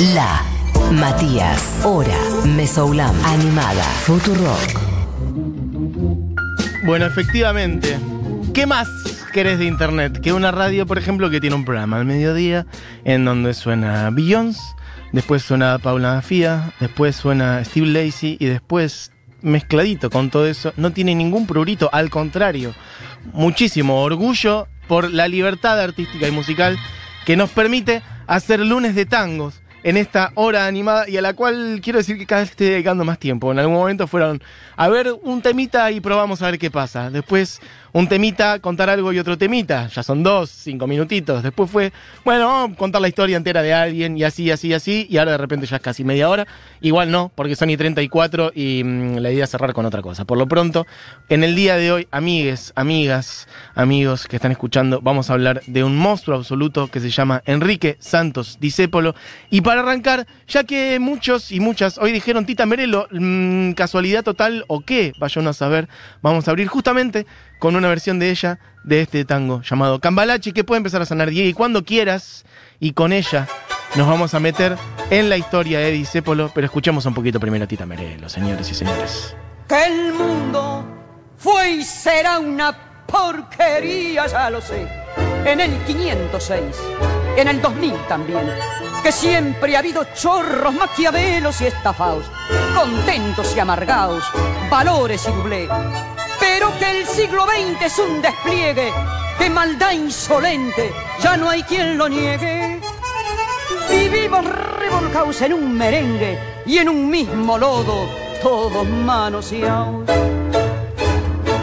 La 0.00 0.44
Matías, 0.92 1.80
Hora, 1.84 2.16
Mesoulam, 2.44 3.16
Animada, 3.24 3.82
Futurock. 3.82 4.78
Bueno, 6.84 7.06
efectivamente. 7.06 7.98
¿Qué 8.54 8.64
más 8.64 8.86
querés 9.32 9.58
de 9.58 9.64
internet? 9.64 10.20
Que 10.20 10.32
una 10.32 10.52
radio, 10.52 10.86
por 10.86 10.98
ejemplo, 10.98 11.30
que 11.30 11.40
tiene 11.40 11.56
un 11.56 11.64
programa 11.64 11.96
al 11.96 12.04
mediodía 12.04 12.64
en 13.04 13.24
donde 13.24 13.54
suena 13.54 14.10
Beyoncé, 14.10 14.60
después 15.12 15.42
suena 15.42 15.80
Paula 15.80 16.22
Fia, 16.22 16.72
después 16.78 17.16
suena 17.16 17.64
Steve 17.64 17.88
Lacey 17.88 18.36
y 18.38 18.46
después 18.46 19.10
mezcladito 19.42 20.10
con 20.10 20.30
todo 20.30 20.46
eso, 20.46 20.72
no 20.76 20.92
tiene 20.92 21.16
ningún 21.16 21.48
prurito, 21.48 21.90
al 21.92 22.08
contrario, 22.08 22.72
muchísimo 23.32 24.00
orgullo 24.00 24.68
por 24.86 25.10
la 25.12 25.26
libertad 25.26 25.80
artística 25.80 26.28
y 26.28 26.30
musical 26.30 26.78
que 27.26 27.36
nos 27.36 27.50
permite 27.50 28.02
hacer 28.28 28.60
lunes 28.60 28.94
de 28.94 29.04
tangos 29.04 29.60
en 29.88 29.96
esta 29.96 30.32
hora 30.34 30.66
animada 30.66 31.08
y 31.08 31.16
a 31.16 31.22
la 31.22 31.32
cual 31.32 31.80
quiero 31.82 31.98
decir 31.98 32.18
que 32.18 32.26
cada 32.26 32.42
vez 32.42 32.50
estoy 32.50 32.66
dedicando 32.66 33.06
más 33.06 33.18
tiempo. 33.18 33.50
En 33.50 33.58
algún 33.58 33.74
momento 33.74 34.06
fueron 34.06 34.42
a 34.76 34.86
ver 34.88 35.14
un 35.22 35.40
temita 35.40 35.90
y 35.90 36.00
probamos 36.00 36.42
a 36.42 36.50
ver 36.50 36.58
qué 36.58 36.70
pasa. 36.70 37.08
Después 37.08 37.62
un 37.98 38.06
temita, 38.06 38.60
contar 38.60 38.88
algo 38.90 39.12
y 39.12 39.18
otro 39.18 39.36
temita. 39.36 39.88
Ya 39.88 40.04
son 40.04 40.22
dos, 40.22 40.50
cinco 40.50 40.86
minutitos. 40.86 41.42
Después 41.42 41.68
fue, 41.68 41.92
bueno, 42.24 42.72
contar 42.76 43.02
la 43.02 43.08
historia 43.08 43.36
entera 43.36 43.60
de 43.60 43.74
alguien 43.74 44.16
y 44.16 44.22
así, 44.22 44.52
así, 44.52 44.72
así. 44.72 45.08
Y 45.10 45.18
ahora 45.18 45.32
de 45.32 45.38
repente 45.38 45.66
ya 45.66 45.76
es 45.76 45.82
casi 45.82 46.04
media 46.04 46.28
hora. 46.28 46.46
Igual 46.80 47.10
no, 47.10 47.32
porque 47.34 47.56
son 47.56 47.70
y 47.70 47.76
34 47.76 48.52
y 48.54 48.84
mm, 48.84 49.16
la 49.16 49.32
idea 49.32 49.42
es 49.42 49.50
cerrar 49.50 49.72
con 49.72 49.84
otra 49.84 50.00
cosa. 50.00 50.24
Por 50.24 50.38
lo 50.38 50.46
pronto, 50.46 50.86
en 51.28 51.42
el 51.42 51.56
día 51.56 51.76
de 51.76 51.90
hoy, 51.90 52.08
amigues, 52.12 52.72
amigas, 52.76 53.48
amigos 53.74 54.28
que 54.28 54.36
están 54.36 54.52
escuchando, 54.52 55.00
vamos 55.02 55.28
a 55.28 55.32
hablar 55.32 55.62
de 55.66 55.82
un 55.82 55.96
monstruo 55.96 56.36
absoluto 56.36 56.86
que 56.86 57.00
se 57.00 57.10
llama 57.10 57.42
Enrique 57.46 57.96
Santos 57.98 58.58
Discépolo. 58.60 59.16
Y 59.50 59.62
para 59.62 59.80
arrancar, 59.80 60.24
ya 60.46 60.62
que 60.62 61.00
muchos 61.00 61.50
y 61.50 61.58
muchas 61.58 61.98
hoy 61.98 62.12
dijeron 62.12 62.46
Tita 62.46 62.64
Merelo, 62.64 63.08
mm, 63.10 63.72
casualidad 63.72 64.22
total 64.22 64.64
o 64.68 64.82
qué, 64.82 65.12
vaya 65.18 65.48
a 65.48 65.52
saber, 65.52 65.88
vamos 66.22 66.46
a 66.46 66.52
abrir 66.52 66.68
justamente 66.68 67.26
con 67.58 67.76
una 67.76 67.88
versión 67.88 68.18
de 68.18 68.30
ella 68.30 68.58
de 68.84 69.02
este 69.02 69.24
tango 69.24 69.62
llamado 69.62 70.00
Cambalache 70.00 70.52
que 70.52 70.64
puede 70.64 70.78
empezar 70.78 71.02
a 71.02 71.06
sonar 71.06 71.32
y 71.32 71.52
cuando 71.52 71.84
quieras 71.84 72.44
y 72.80 72.92
con 72.92 73.12
ella 73.12 73.46
nos 73.96 74.06
vamos 74.06 74.34
a 74.34 74.40
meter 74.40 74.76
en 75.10 75.28
la 75.28 75.36
historia 75.36 75.78
de 75.78 75.90
Discépolo, 75.90 76.50
pero 76.54 76.66
escuchemos 76.66 77.06
un 77.06 77.14
poquito 77.14 77.40
primero 77.40 77.64
a 77.64 77.68
Tita 77.68 77.86
Merelo, 77.86 78.28
señores 78.28 78.70
y 78.70 78.74
señores. 78.74 79.34
Que 79.66 79.84
el 79.86 80.12
mundo 80.12 80.84
fue 81.38 81.70
y 81.70 81.84
será 81.84 82.38
una 82.38 83.04
porquería, 83.06 84.26
ya 84.26 84.50
lo 84.50 84.60
sé. 84.60 84.86
En 85.44 85.60
el 85.60 85.72
506, 85.84 86.62
en 87.36 87.48
el 87.48 87.62
2000 87.62 87.94
también. 88.08 88.50
Que 89.02 89.12
siempre 89.12 89.76
ha 89.76 89.78
habido 89.78 90.04
chorros, 90.14 90.74
maquiavelos 90.74 91.60
y 91.60 91.66
estafados, 91.66 92.26
contentos 92.74 93.54
y 93.56 93.60
amargados, 93.60 94.24
valores 94.70 95.26
y 95.26 95.32
doblé. 95.32 95.68
Pero 96.50 96.72
que 96.78 96.90
el 96.90 97.06
siglo 97.06 97.44
XX 97.44 97.82
es 97.82 97.98
un 97.98 98.22
despliegue 98.22 98.90
de 99.38 99.50
maldad 99.50 99.92
insolente, 99.92 100.90
ya 101.22 101.36
no 101.36 101.50
hay 101.50 101.62
quien 101.62 101.98
lo 101.98 102.08
niegue. 102.08 102.80
Vivimos 103.90 104.44
revolcados 104.78 105.42
en 105.42 105.52
un 105.52 105.76
merengue 105.76 106.38
y 106.64 106.78
en 106.78 106.88
un 106.88 107.10
mismo 107.10 107.58
lodo, 107.58 108.08
todos 108.42 108.88
manoseados. 108.88 110.37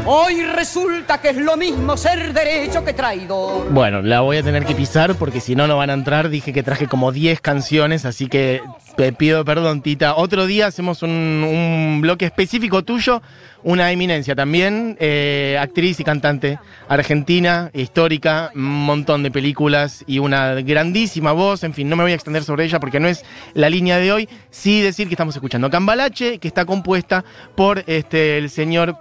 Hoy 0.07 0.43
resulta 0.43 1.19
que 1.19 1.29
es 1.29 1.37
lo 1.37 1.57
mismo 1.57 1.97
ser 1.97 2.31
derecho 2.31 2.85
que 2.85 2.93
traidor. 2.93 3.71
Bueno, 3.71 4.03
la 4.03 4.21
voy 4.21 4.37
a 4.37 4.43
tener 4.43 4.63
que 4.63 4.75
pisar 4.75 5.15
porque 5.15 5.41
si 5.41 5.55
no, 5.55 5.65
no 5.65 5.77
van 5.77 5.89
a 5.89 5.93
entrar. 5.93 6.29
Dije 6.29 6.53
que 6.53 6.61
traje 6.61 6.85
como 6.85 7.11
10 7.11 7.41
canciones, 7.41 8.05
así 8.05 8.27
que 8.27 8.61
te 8.95 9.11
pido 9.13 9.43
perdón, 9.43 9.81
Tita. 9.81 10.15
Otro 10.15 10.45
día 10.45 10.67
hacemos 10.67 11.01
un, 11.01 11.97
bloque 12.03 12.25
específico 12.25 12.83
tuyo, 12.83 13.23
una 13.63 13.91
eminencia 13.91 14.35
también, 14.35 14.95
eh, 14.99 15.57
actriz 15.59 15.99
y 15.99 16.03
cantante 16.03 16.59
argentina, 16.87 17.71
histórica, 17.73 18.51
un 18.53 18.85
montón 18.85 19.23
de 19.23 19.31
películas 19.31 20.03
y 20.05 20.19
una 20.19 20.53
grandísima 20.61 21.31
voz. 21.31 21.63
En 21.63 21.73
fin, 21.73 21.89
no 21.89 21.95
me 21.95 22.03
voy 22.03 22.11
a 22.11 22.15
extender 22.15 22.43
sobre 22.43 22.65
ella 22.65 22.79
porque 22.79 22.99
no 22.99 23.07
es 23.07 23.25
la 23.55 23.71
línea 23.71 23.97
de 23.97 24.11
hoy. 24.11 24.29
Sí 24.51 24.81
decir 24.81 25.07
que 25.07 25.15
estamos 25.15 25.35
escuchando 25.35 25.71
Cambalache, 25.71 26.37
que 26.37 26.47
está 26.47 26.63
compuesta 26.65 27.25
por 27.55 27.83
este, 27.87 28.37
el 28.37 28.51
señor 28.51 28.99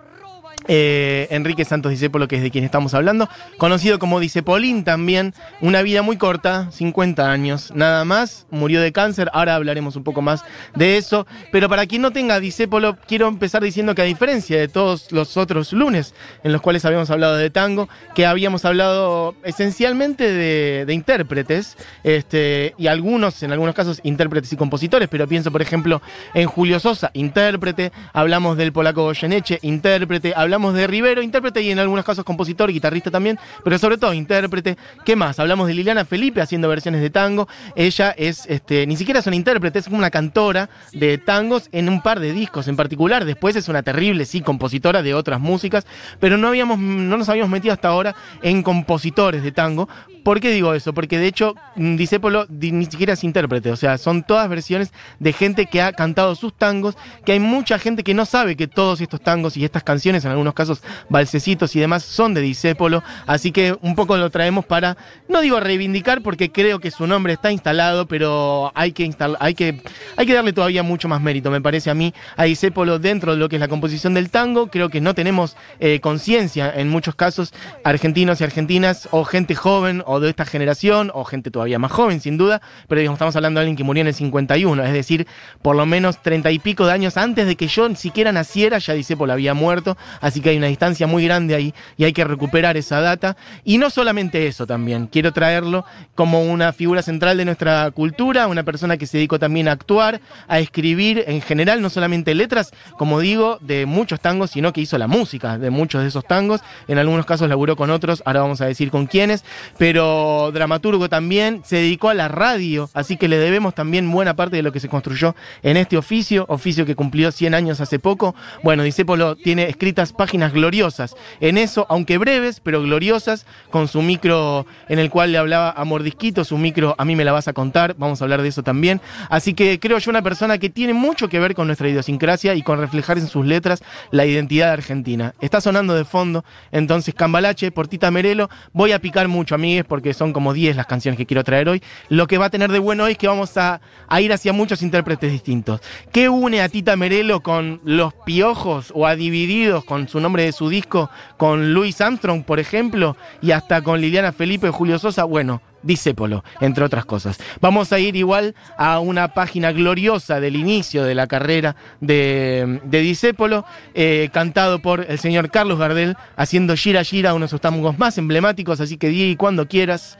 eh, 0.68 1.28
Enrique 1.30 1.64
Santos 1.64 1.90
Discépolo, 1.90 2.28
que 2.28 2.36
es 2.36 2.42
de 2.42 2.50
quien 2.50 2.64
estamos 2.64 2.94
hablando, 2.94 3.28
conocido 3.58 3.98
como 3.98 4.20
Discepolín 4.20 4.84
también, 4.84 5.34
una 5.60 5.82
vida 5.82 6.02
muy 6.02 6.16
corta, 6.16 6.70
50 6.70 7.30
años, 7.30 7.72
nada 7.74 8.04
más, 8.04 8.46
murió 8.50 8.80
de 8.80 8.92
cáncer, 8.92 9.30
ahora 9.32 9.54
hablaremos 9.54 9.96
un 9.96 10.04
poco 10.04 10.22
más 10.22 10.42
de 10.74 10.96
eso, 10.96 11.26
pero 11.52 11.68
para 11.68 11.86
quien 11.86 12.02
no 12.02 12.12
tenga 12.12 12.40
Discépolo, 12.40 12.96
quiero 13.06 13.28
empezar 13.28 13.62
diciendo 13.62 13.94
que 13.94 14.02
a 14.02 14.06
diferencia 14.06 14.58
de 14.58 14.68
todos 14.68 15.12
los 15.12 15.36
otros 15.36 15.72
lunes 15.72 16.14
en 16.42 16.52
los 16.52 16.60
cuales 16.60 16.84
habíamos 16.84 17.10
hablado 17.10 17.36
de 17.36 17.50
tango, 17.50 17.88
que 18.14 18.26
habíamos 18.26 18.64
hablado 18.64 19.34
esencialmente 19.44 20.32
de, 20.32 20.84
de 20.86 20.94
intérpretes, 20.94 21.76
este, 22.02 22.74
y 22.78 22.86
algunos, 22.86 23.42
en 23.42 23.52
algunos 23.52 23.74
casos, 23.74 24.00
intérpretes 24.02 24.52
y 24.52 24.56
compositores, 24.56 25.08
pero 25.08 25.28
pienso, 25.28 25.52
por 25.52 25.62
ejemplo, 25.62 26.00
en 26.32 26.46
Julio 26.46 26.80
Sosa, 26.80 27.10
intérprete, 27.14 27.92
hablamos 28.12 28.56
del 28.56 28.72
polaco 28.72 29.04
Goyeneche, 29.04 29.58
intérprete, 29.62 30.32
hablamos 30.34 30.53
de 30.54 30.86
Rivero, 30.86 31.20
intérprete 31.20 31.62
y 31.62 31.70
en 31.72 31.80
algunos 31.80 32.04
casos 32.04 32.24
compositor, 32.24 32.70
guitarrista 32.70 33.10
también, 33.10 33.40
pero 33.64 33.76
sobre 33.76 33.98
todo 33.98 34.14
intérprete. 34.14 34.76
¿Qué 35.04 35.16
más? 35.16 35.40
Hablamos 35.40 35.66
de 35.66 35.74
Liliana 35.74 36.04
Felipe 36.04 36.40
haciendo 36.40 36.68
versiones 36.68 37.00
de 37.00 37.10
tango. 37.10 37.48
Ella 37.74 38.14
es, 38.16 38.46
este, 38.46 38.86
ni 38.86 38.96
siquiera 38.96 39.18
es 39.18 39.26
una 39.26 39.34
intérprete, 39.34 39.80
es 39.80 39.86
como 39.86 39.98
una 39.98 40.10
cantora 40.10 40.70
de 40.92 41.18
tangos 41.18 41.68
en 41.72 41.88
un 41.88 42.02
par 42.02 42.20
de 42.20 42.32
discos 42.32 42.68
en 42.68 42.76
particular. 42.76 43.24
Después 43.24 43.56
es 43.56 43.68
una 43.68 43.82
terrible, 43.82 44.26
sí, 44.26 44.42
compositora 44.42 45.02
de 45.02 45.12
otras 45.12 45.40
músicas, 45.40 45.86
pero 46.20 46.36
no, 46.36 46.48
habíamos, 46.48 46.78
no 46.78 47.16
nos 47.16 47.28
habíamos 47.28 47.50
metido 47.50 47.74
hasta 47.74 47.88
ahora 47.88 48.14
en 48.40 48.62
compositores 48.62 49.42
de 49.42 49.50
tango. 49.50 49.88
¿Por 50.22 50.40
qué 50.40 50.52
digo 50.52 50.72
eso? 50.72 50.94
Porque 50.94 51.18
de 51.18 51.26
hecho, 51.26 51.54
Disépolo 51.74 52.46
ni 52.48 52.86
siquiera 52.86 53.12
es 53.12 53.24
intérprete, 53.24 53.72
o 53.72 53.76
sea, 53.76 53.98
son 53.98 54.22
todas 54.22 54.48
versiones 54.48 54.92
de 55.18 55.32
gente 55.32 55.66
que 55.66 55.82
ha 55.82 55.92
cantado 55.92 56.34
sus 56.34 56.54
tangos, 56.56 56.96
que 57.26 57.32
hay 57.32 57.40
mucha 57.40 57.78
gente 57.78 58.04
que 58.04 58.14
no 58.14 58.24
sabe 58.24 58.56
que 58.56 58.66
todos 58.66 59.00
estos 59.00 59.20
tangos 59.20 59.56
y 59.56 59.64
estas 59.64 59.82
canciones, 59.82 60.24
en 60.24 60.30
algunos 60.44 60.54
casos 60.54 60.82
balsecitos 61.08 61.74
y 61.74 61.80
demás, 61.80 62.02
son 62.02 62.34
de 62.34 62.40
Disépolo, 62.40 63.02
así 63.26 63.50
que 63.50 63.76
un 63.80 63.94
poco 63.94 64.16
lo 64.16 64.30
traemos 64.30 64.64
para, 64.64 64.96
no 65.28 65.40
digo 65.40 65.58
reivindicar 65.58 66.22
porque 66.22 66.52
creo 66.52 66.80
que 66.80 66.90
su 66.90 67.06
nombre 67.06 67.32
está 67.32 67.50
instalado, 67.50 68.06
pero 68.06 68.70
hay 68.74 68.92
que, 68.92 69.04
instal 69.04 69.36
hay 69.40 69.54
que, 69.54 69.82
hay 70.16 70.26
que 70.26 70.34
darle 70.34 70.52
todavía 70.52 70.82
mucho 70.82 71.08
más 71.08 71.20
mérito, 71.20 71.50
me 71.50 71.60
parece 71.60 71.90
a 71.90 71.94
mí, 71.94 72.12
a 72.36 72.44
Disépolo 72.44 72.98
dentro 72.98 73.32
de 73.32 73.38
lo 73.38 73.48
que 73.48 73.56
es 73.56 73.60
la 73.60 73.68
composición 73.68 74.12
del 74.14 74.30
tango, 74.30 74.68
creo 74.68 74.90
que 74.90 75.00
no 75.00 75.14
tenemos 75.14 75.56
eh, 75.80 76.00
conciencia 76.00 76.72
en 76.74 76.90
muchos 76.90 77.14
casos, 77.14 77.54
argentinos 77.84 78.40
y 78.40 78.44
argentinas, 78.44 79.08
o 79.10 79.24
gente 79.24 79.54
joven, 79.54 80.02
o 80.06 80.20
de 80.20 80.30
esta 80.30 80.44
generación, 80.44 81.10
o 81.14 81.24
gente 81.24 81.50
todavía 81.50 81.78
más 81.78 81.92
joven, 81.92 82.20
sin 82.20 82.36
duda, 82.36 82.60
pero 82.88 83.00
digamos, 83.00 83.16
estamos 83.16 83.36
hablando 83.36 83.60
de 83.60 83.62
alguien 83.62 83.76
que 83.76 83.84
murió 83.84 84.02
en 84.02 84.08
el 84.08 84.14
51, 84.14 84.84
es 84.84 84.92
decir, 84.92 85.26
por 85.62 85.74
lo 85.74 85.86
menos 85.86 86.22
treinta 86.22 86.50
y 86.50 86.58
pico 86.58 86.86
de 86.86 86.92
años 86.92 87.16
antes 87.16 87.46
de 87.46 87.56
que 87.56 87.66
yo 87.66 87.88
ni 87.88 87.96
siquiera 87.96 88.32
naciera, 88.32 88.78
ya 88.78 88.92
Disépolo 88.92 89.32
había 89.32 89.54
muerto, 89.54 89.96
así 90.20 90.33
que 90.40 90.50
hay 90.50 90.56
una 90.56 90.66
distancia 90.66 91.06
muy 91.06 91.24
grande 91.24 91.54
ahí 91.54 91.74
y 91.96 92.04
hay 92.04 92.12
que 92.12 92.24
recuperar 92.24 92.76
esa 92.76 93.00
data. 93.00 93.36
Y 93.64 93.78
no 93.78 93.90
solamente 93.90 94.46
eso 94.46 94.66
también, 94.66 95.06
quiero 95.06 95.32
traerlo 95.32 95.84
como 96.14 96.42
una 96.42 96.72
figura 96.72 97.02
central 97.02 97.36
de 97.36 97.44
nuestra 97.44 97.90
cultura, 97.90 98.46
una 98.46 98.62
persona 98.62 98.96
que 98.96 99.06
se 99.06 99.18
dedicó 99.18 99.38
también 99.38 99.68
a 99.68 99.72
actuar, 99.72 100.20
a 100.48 100.58
escribir 100.58 101.24
en 101.26 101.40
general, 101.40 101.82
no 101.82 101.90
solamente 101.90 102.34
letras, 102.34 102.72
como 102.98 103.20
digo, 103.20 103.58
de 103.60 103.86
muchos 103.86 104.20
tangos, 104.20 104.50
sino 104.50 104.72
que 104.72 104.80
hizo 104.80 104.98
la 104.98 105.06
música 105.06 105.58
de 105.58 105.70
muchos 105.70 106.02
de 106.02 106.08
esos 106.08 106.24
tangos, 106.26 106.60
en 106.88 106.98
algunos 106.98 107.26
casos 107.26 107.48
laburó 107.48 107.76
con 107.76 107.90
otros, 107.90 108.22
ahora 108.24 108.40
vamos 108.40 108.60
a 108.60 108.66
decir 108.66 108.90
con 108.90 109.06
quiénes, 109.06 109.44
pero 109.78 110.50
dramaturgo 110.52 111.08
también, 111.08 111.62
se 111.64 111.76
dedicó 111.76 112.08
a 112.08 112.14
la 112.14 112.28
radio, 112.28 112.90
así 112.94 113.16
que 113.16 113.28
le 113.28 113.38
debemos 113.38 113.74
también 113.74 114.10
buena 114.10 114.36
parte 114.36 114.56
de 114.56 114.62
lo 114.62 114.72
que 114.72 114.80
se 114.80 114.88
construyó 114.88 115.34
en 115.62 115.76
este 115.76 115.96
oficio, 115.96 116.46
oficio 116.48 116.86
que 116.86 116.94
cumplió 116.94 117.32
100 117.32 117.54
años 117.54 117.80
hace 117.80 117.98
poco. 117.98 118.34
Bueno, 118.62 118.82
Disépolo 118.82 119.36
tiene 119.36 119.68
escritas 119.68 120.12
páginas 120.24 120.54
gloriosas 120.54 121.16
en 121.40 121.58
eso, 121.58 121.84
aunque 121.90 122.16
breves, 122.16 122.60
pero 122.60 122.80
gloriosas, 122.80 123.44
con 123.68 123.88
su 123.88 124.00
micro 124.00 124.64
en 124.88 124.98
el 124.98 125.10
cual 125.10 125.32
le 125.32 125.36
hablaba 125.36 125.70
a 125.70 125.84
Mordisquito, 125.84 126.44
su 126.44 126.56
micro 126.56 126.94
a 126.96 127.04
mí 127.04 127.14
me 127.14 127.26
la 127.26 127.32
vas 127.32 127.46
a 127.46 127.52
contar, 127.52 127.94
vamos 127.98 128.22
a 128.22 128.24
hablar 128.24 128.40
de 128.40 128.48
eso 128.48 128.62
también. 128.62 129.02
Así 129.28 129.52
que 129.52 129.78
creo 129.78 129.98
yo 129.98 130.10
una 130.10 130.22
persona 130.22 130.56
que 130.56 130.70
tiene 130.70 130.94
mucho 130.94 131.28
que 131.28 131.38
ver 131.38 131.54
con 131.54 131.66
nuestra 131.66 131.90
idiosincrasia 131.90 132.54
y 132.54 132.62
con 132.62 132.78
reflejar 132.78 133.18
en 133.18 133.26
sus 133.26 133.44
letras 133.44 133.82
la 134.12 134.24
identidad 134.24 134.72
argentina. 134.72 135.34
Está 135.42 135.60
sonando 135.60 135.94
de 135.94 136.06
fondo, 136.06 136.42
entonces 136.72 137.14
Cambalache, 137.14 137.70
Portita 137.70 138.10
Merelo, 138.10 138.48
voy 138.72 138.92
a 138.92 138.98
picar 138.98 139.28
mucho, 139.28 139.54
amigues, 139.54 139.84
porque 139.84 140.14
son 140.14 140.32
como 140.32 140.54
10 140.54 140.74
las 140.74 140.86
canciones 140.86 141.18
que 141.18 141.26
quiero 141.26 141.44
traer 141.44 141.68
hoy. 141.68 141.82
Lo 142.08 142.26
que 142.26 142.38
va 142.38 142.46
a 142.46 142.50
tener 142.50 142.72
de 142.72 142.78
bueno 142.78 143.04
hoy 143.04 143.12
es 143.12 143.18
que 143.18 143.28
vamos 143.28 143.58
a, 143.58 143.82
ir 144.18 144.32
hacia 144.32 144.54
muchos 144.54 144.80
intérpretes 144.80 145.30
distintos. 145.30 145.82
¿Qué 146.12 146.30
une 146.30 146.62
a 146.62 146.70
Tita 146.70 146.96
Merelo 146.96 147.42
con 147.42 147.82
Los 147.84 148.14
Piojos 148.24 148.90
o 148.94 149.06
a 149.06 149.16
Divididos 149.16 149.84
con 149.84 150.08
su 150.08 150.13
nombre 150.20 150.44
de 150.44 150.52
su 150.52 150.68
disco, 150.68 151.10
con 151.36 151.74
Louis 151.74 152.00
Armstrong, 152.00 152.44
por 152.44 152.60
ejemplo, 152.60 153.16
y 153.40 153.52
hasta 153.52 153.82
con 153.82 154.00
Liliana 154.00 154.32
Felipe 154.32 154.70
Julio 154.70 154.98
Sosa? 154.98 155.24
Bueno, 155.24 155.62
Disépolo, 155.84 156.44
entre 156.60 156.82
otras 156.82 157.04
cosas. 157.04 157.38
Vamos 157.60 157.92
a 157.92 157.98
ir 157.98 158.16
igual 158.16 158.54
a 158.78 159.00
una 159.00 159.34
página 159.34 159.70
gloriosa 159.70 160.40
del 160.40 160.56
inicio 160.56 161.04
de 161.04 161.14
la 161.14 161.26
carrera 161.26 161.76
de, 162.00 162.80
de 162.84 163.00
Disépolo, 163.00 163.66
eh, 163.92 164.30
cantado 164.32 164.80
por 164.80 165.04
el 165.08 165.18
señor 165.18 165.50
Carlos 165.50 165.78
Gardel, 165.78 166.16
haciendo 166.36 166.74
Gira 166.74 167.04
Gira, 167.04 167.34
uno 167.34 167.44
de 167.44 167.50
sus 167.50 167.60
tangos 167.60 167.98
más 167.98 168.16
emblemáticos, 168.16 168.80
así 168.80 168.96
que 168.96 169.08
di 169.08 169.36
cuando 169.36 169.68
quieras. 169.68 170.18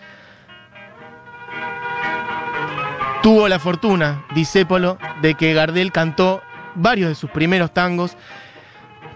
Tuvo 3.22 3.48
la 3.48 3.58
fortuna, 3.58 4.26
Disépolo, 4.34 4.98
de 5.22 5.34
que 5.34 5.54
Gardel 5.54 5.92
cantó 5.92 6.42
varios 6.74 7.08
de 7.08 7.14
sus 7.14 7.30
primeros 7.30 7.72
tangos. 7.72 8.18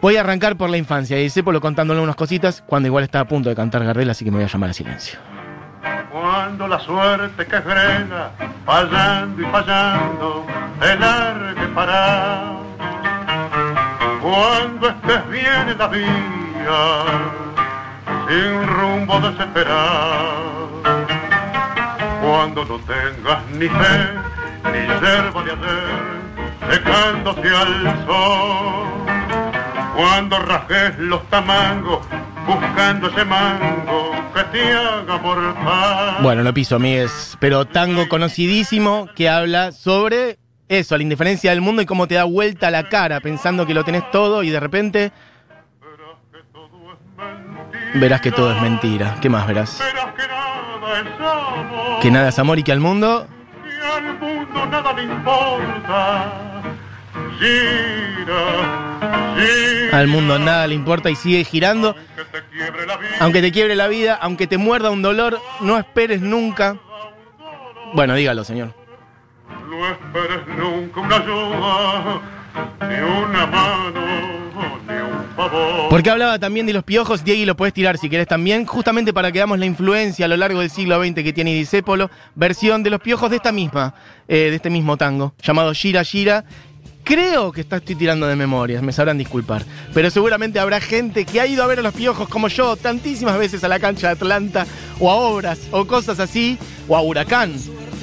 Voy 0.01 0.17
a 0.17 0.21
arrancar 0.21 0.57
por 0.57 0.71
la 0.71 0.77
infancia, 0.77 1.17
Disépolo 1.17 1.61
contándole 1.61 2.01
unas 2.01 2.15
cositas, 2.15 2.63
cuando 2.65 2.87
igual 2.87 3.03
está 3.03 3.19
a 3.19 3.25
punto 3.27 3.49
de 3.49 3.57
cantar 3.57 3.85
Gardel, 3.85 4.09
así 4.11 4.25
que 4.25 4.31
me 4.31 4.37
voy 4.37 4.45
a 4.45 4.49
llamar 4.49 4.71
a 4.71 4.73
silencio. 4.73 5.19
Cuando 6.13 6.69
la 6.69 6.79
suerte 6.79 7.45
que 7.45 7.61
frena, 7.61 8.31
fallando 8.65 9.43
y 9.43 9.45
fallando, 9.47 10.47
te 10.79 10.97
largue 10.97 11.67
para. 11.75 12.53
Cuando 14.23 14.89
estés 14.89 15.31
bien 15.31 15.69
en 15.69 15.79
la 15.79 15.89
vía, 15.89 17.05
sin 18.29 18.67
rumbo 18.69 19.21
desesperado. 19.21 20.69
Cuando 22.23 22.65
no 22.65 22.79
tengas 22.79 23.45
ni 23.53 23.69
fe, 23.69 24.13
ni 24.73 24.87
yerba 24.87 25.43
de 25.43 25.53
hacer, 25.53 26.71
secándose 26.71 27.49
al 27.49 28.07
sol. 28.07 29.08
Cuando 29.99 30.39
rajes 30.39 30.97
los 31.01 31.29
tamangos, 31.29 32.07
buscando 32.47 33.09
ese 33.09 33.25
mango 33.25 34.13
que 34.33 34.45
te 34.45 34.73
haga 34.73 35.19
mortal. 35.19 36.19
Bueno, 36.23 36.45
no 36.45 36.55
piso, 36.55 36.77
amigues, 36.77 37.37
pero 37.41 37.65
tango 37.65 38.09
conocidísimo 38.09 39.09
que 39.17 39.29
habla 39.29 39.73
sobre 39.73 40.39
eso, 40.69 40.97
la 40.97 41.03
indiferencia 41.03 41.51
del 41.51 41.63
mundo 41.63 41.83
y 41.83 41.87
cómo 41.87 42.07
te 42.07 42.15
da 42.15 42.23
vuelta 42.23 42.71
la 42.71 42.89
cara 42.89 43.19
pensando 43.19 43.67
que 43.67 43.75
lo 43.75 43.83
tenés 43.83 44.09
todo 44.13 44.45
y 44.45 44.51
de 44.51 44.61
repente 44.61 45.11
verás 47.95 48.21
que 48.21 48.31
todo 48.31 48.55
es 48.55 48.63
mentira. 48.63 49.17
¿Qué 49.21 49.29
más 49.29 49.49
verás? 49.49 49.81
Verás 49.81 50.15
que 50.15 50.29
nada 50.29 51.01
es 51.01 51.21
amor. 51.21 52.01
Que 52.01 52.11
nada 52.13 52.29
es 52.29 52.39
amor 52.39 52.59
y 52.61 52.63
que 52.63 52.71
al 52.71 52.79
mundo 52.79 53.27
Y 53.67 53.85
al 53.85 54.17
mundo 54.21 54.67
nada 54.67 54.93
le 54.93 55.03
importa. 55.03 56.33
Gira. 57.41 58.98
Al 59.99 60.07
mundo 60.07 60.39
nada 60.39 60.67
le 60.67 60.75
importa 60.75 61.11
y 61.11 61.17
sigue 61.17 61.45
girando. 61.45 61.97
Aunque 63.21 63.43
te 63.43 63.51
quiebre 63.51 63.75
la 63.75 63.89
vida, 63.89 64.15
aunque 64.21 64.47
te 64.47 64.57
muerda 64.57 64.91
un 64.91 65.03
dolor, 65.03 65.41
no 65.61 65.77
esperes 65.77 66.21
nunca. 66.21 66.77
Bueno, 67.95 68.15
dígalo, 68.15 68.45
señor. 68.45 68.75
No 69.69 69.91
esperes 69.91 70.47
nunca 70.57 71.01
una 71.01 71.17
ayuda, 71.17 72.21
ni 72.89 72.95
una 72.97 73.47
mano, 73.47 74.01
ni 74.87 74.95
un 74.95 75.37
favor. 75.37 75.89
Porque 75.91 76.11
hablaba 76.11 76.39
también 76.39 76.67
de 76.67 76.73
los 76.73 76.85
piojos, 76.85 77.25
Diego, 77.25 77.43
y 77.43 77.47
lo 77.47 77.57
puedes 77.57 77.75
tirar 77.75 77.99
si 77.99 78.09
querés 78.09 78.29
también, 78.29 78.67
justamente 78.67 79.13
para 79.13 79.33
que 79.33 79.39
veamos 79.39 79.59
la 79.59 79.67
influencia 79.67 80.27
a 80.27 80.29
lo 80.29 80.37
largo 80.37 80.61
del 80.61 80.71
siglo 80.71 81.03
XX 81.03 81.15
que 81.15 81.33
tiene 81.33 81.55
Disépolo, 81.55 82.11
versión 82.35 82.83
de 82.83 82.91
los 82.91 83.01
piojos 83.01 83.31
de 83.31 83.37
esta 83.37 83.53
misma, 83.53 83.95
eh, 84.29 84.51
de 84.51 84.57
este 84.57 84.71
mismo 84.71 84.97
tango, 84.97 85.35
llamado 85.43 85.73
Gira 85.75 86.05
Gira. 86.05 86.45
Creo 87.09 87.53
que 87.53 87.63
está, 87.63 87.77
estoy 87.77 87.95
tirando 87.95 88.27
de 88.27 88.37
memorias, 88.37 88.83
me 88.83 88.93
sabrán 88.93 89.17
disculpar. 89.17 89.65
Pero 89.95 90.11
seguramente 90.11 90.61
habrá 90.61 90.79
gente 90.79 91.25
que 91.25 91.41
ha 91.41 91.47
ido 91.47 91.65
a 91.65 91.67
ver 91.67 91.79
a 91.79 91.83
los 91.83 91.95
piojos 91.95 92.29
como 92.29 92.49
yo 92.49 92.77
tantísimas 92.77 93.39
veces 93.39 93.65
a 93.65 93.69
la 93.69 93.81
cancha 93.81 94.09
de 94.09 94.13
Atlanta, 94.13 94.67
o 95.01 95.11
a 95.11 95.15
obras, 95.15 95.59
o 95.71 95.87
cosas 95.87 96.21
así, 96.21 96.59
o 96.87 96.95
a 96.95 97.01
Huracán. 97.01 97.55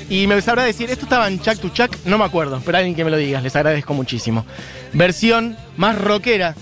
Y 0.10 0.25
me 0.25 0.42
sabrá 0.42 0.63
decir, 0.63 0.90
¿esto 0.90 1.06
estaba 1.06 1.28
en 1.28 1.40
Chuck 1.40 1.60
to 1.60 1.69
Chuck? 1.69 1.96
No 2.06 2.18
me 2.18 2.24
acuerdo, 2.24 2.60
pero 2.66 2.80
alguien 2.80 2.96
que 2.96 3.06
me 3.06 3.12
lo 3.12 3.18
digas, 3.18 3.44
les 3.44 3.56
agradezco 3.56 3.94
muchísimo. 3.94 4.44
Versión 4.94 5.56
más 5.78 6.02
rockera 6.02 6.56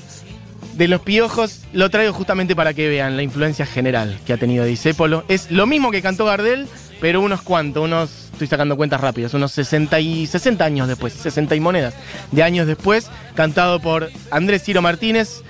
de 0.76 0.90
los 0.90 1.00
piojos, 1.00 1.62
lo 1.72 1.90
traigo 1.90 2.12
justamente 2.12 2.58
para 2.58 2.74
que 2.74 2.90
vean 2.90 3.16
la 3.16 3.24
influencia 3.24 3.66
general 3.66 4.20
que 4.26 4.34
ha 4.34 4.38
tenido 4.38 4.66
Disépolo. 4.66 5.24
Es 5.30 5.50
lo 5.50 5.66
mismo 5.66 5.92
que 5.92 6.02
cantó 6.02 6.26
Gardel, 6.26 6.68
pero 7.00 7.22
unos 7.22 7.42
cuantos, 7.42 7.86
unos, 7.86 8.23
estoy 8.44 8.56
sacando 8.56 8.78
cuentas 8.78 9.02
rápidas, 9.02 9.34
unos 9.34 9.52
60 9.54 10.00
y 10.00 10.28
60 10.28 10.64
años 10.66 10.88
después, 10.88 11.14
60 11.14 11.56
y 11.56 11.60
monedas 11.60 11.94
de 12.32 12.44
años 12.44 12.68
después, 12.68 13.10
cantado 13.36 13.80
por 13.80 14.10
Andrés 14.32 14.64
Ciro 14.64 14.82
Martínez. 14.82 15.42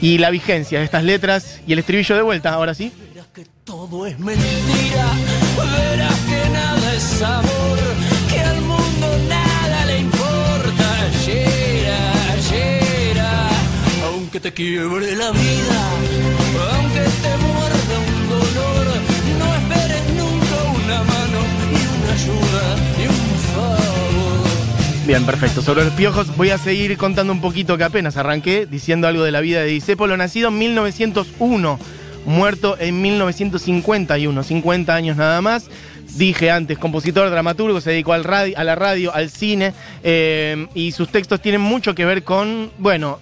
Y 0.00 0.18
la 0.18 0.30
vigencia 0.30 0.80
de 0.80 0.84
estas 0.84 1.04
letras 1.04 1.60
y 1.66 1.72
el 1.72 1.78
estribillo 1.78 2.16
de 2.16 2.22
vuelta, 2.22 2.52
ahora 2.52 2.74
sí. 2.74 2.92
Verás 3.14 3.28
que 3.28 3.46
todo 3.64 4.06
es 4.06 4.18
mentira, 4.18 5.06
verás 5.56 6.18
que 6.18 6.50
nada 6.50 6.94
es 6.94 7.22
amor, 7.22 7.78
que 8.28 8.40
al 8.40 8.60
mundo 8.60 9.06
nada 9.28 9.86
le 9.86 10.00
importa. 10.00 11.10
Gira, 11.24 12.02
gira, 12.50 13.48
aunque 14.04 14.40
te 14.40 14.52
quiebre 14.52 15.16
la 15.16 15.30
vida, 15.30 15.90
aunque 16.70 17.00
te 17.00 17.43
Bien, 25.06 25.26
perfecto. 25.26 25.60
Sobre 25.60 25.84
los 25.84 25.92
piojos 25.92 26.34
voy 26.34 26.48
a 26.48 26.56
seguir 26.56 26.96
contando 26.96 27.30
un 27.32 27.42
poquito 27.42 27.76
que 27.76 27.84
apenas 27.84 28.16
arranqué 28.16 28.64
diciendo 28.64 29.06
algo 29.06 29.22
de 29.22 29.32
la 29.32 29.42
vida 29.42 29.60
de 29.60 29.66
Disépolo, 29.66 30.16
nacido 30.16 30.48
en 30.48 30.58
1901, 30.58 31.78
muerto 32.24 32.76
en 32.80 33.02
1951, 33.02 34.42
50 34.42 34.94
años 34.94 35.16
nada 35.18 35.42
más. 35.42 35.68
Dije 36.16 36.50
antes, 36.50 36.78
compositor, 36.78 37.28
dramaturgo, 37.28 37.82
se 37.82 37.90
dedicó 37.90 38.14
al 38.14 38.24
radio, 38.24 38.56
a 38.56 38.64
la 38.64 38.76
radio, 38.76 39.14
al 39.14 39.28
cine, 39.28 39.74
eh, 40.02 40.68
y 40.74 40.92
sus 40.92 41.10
textos 41.10 41.42
tienen 41.42 41.60
mucho 41.60 41.94
que 41.94 42.06
ver 42.06 42.24
con, 42.24 42.70
bueno, 42.78 43.18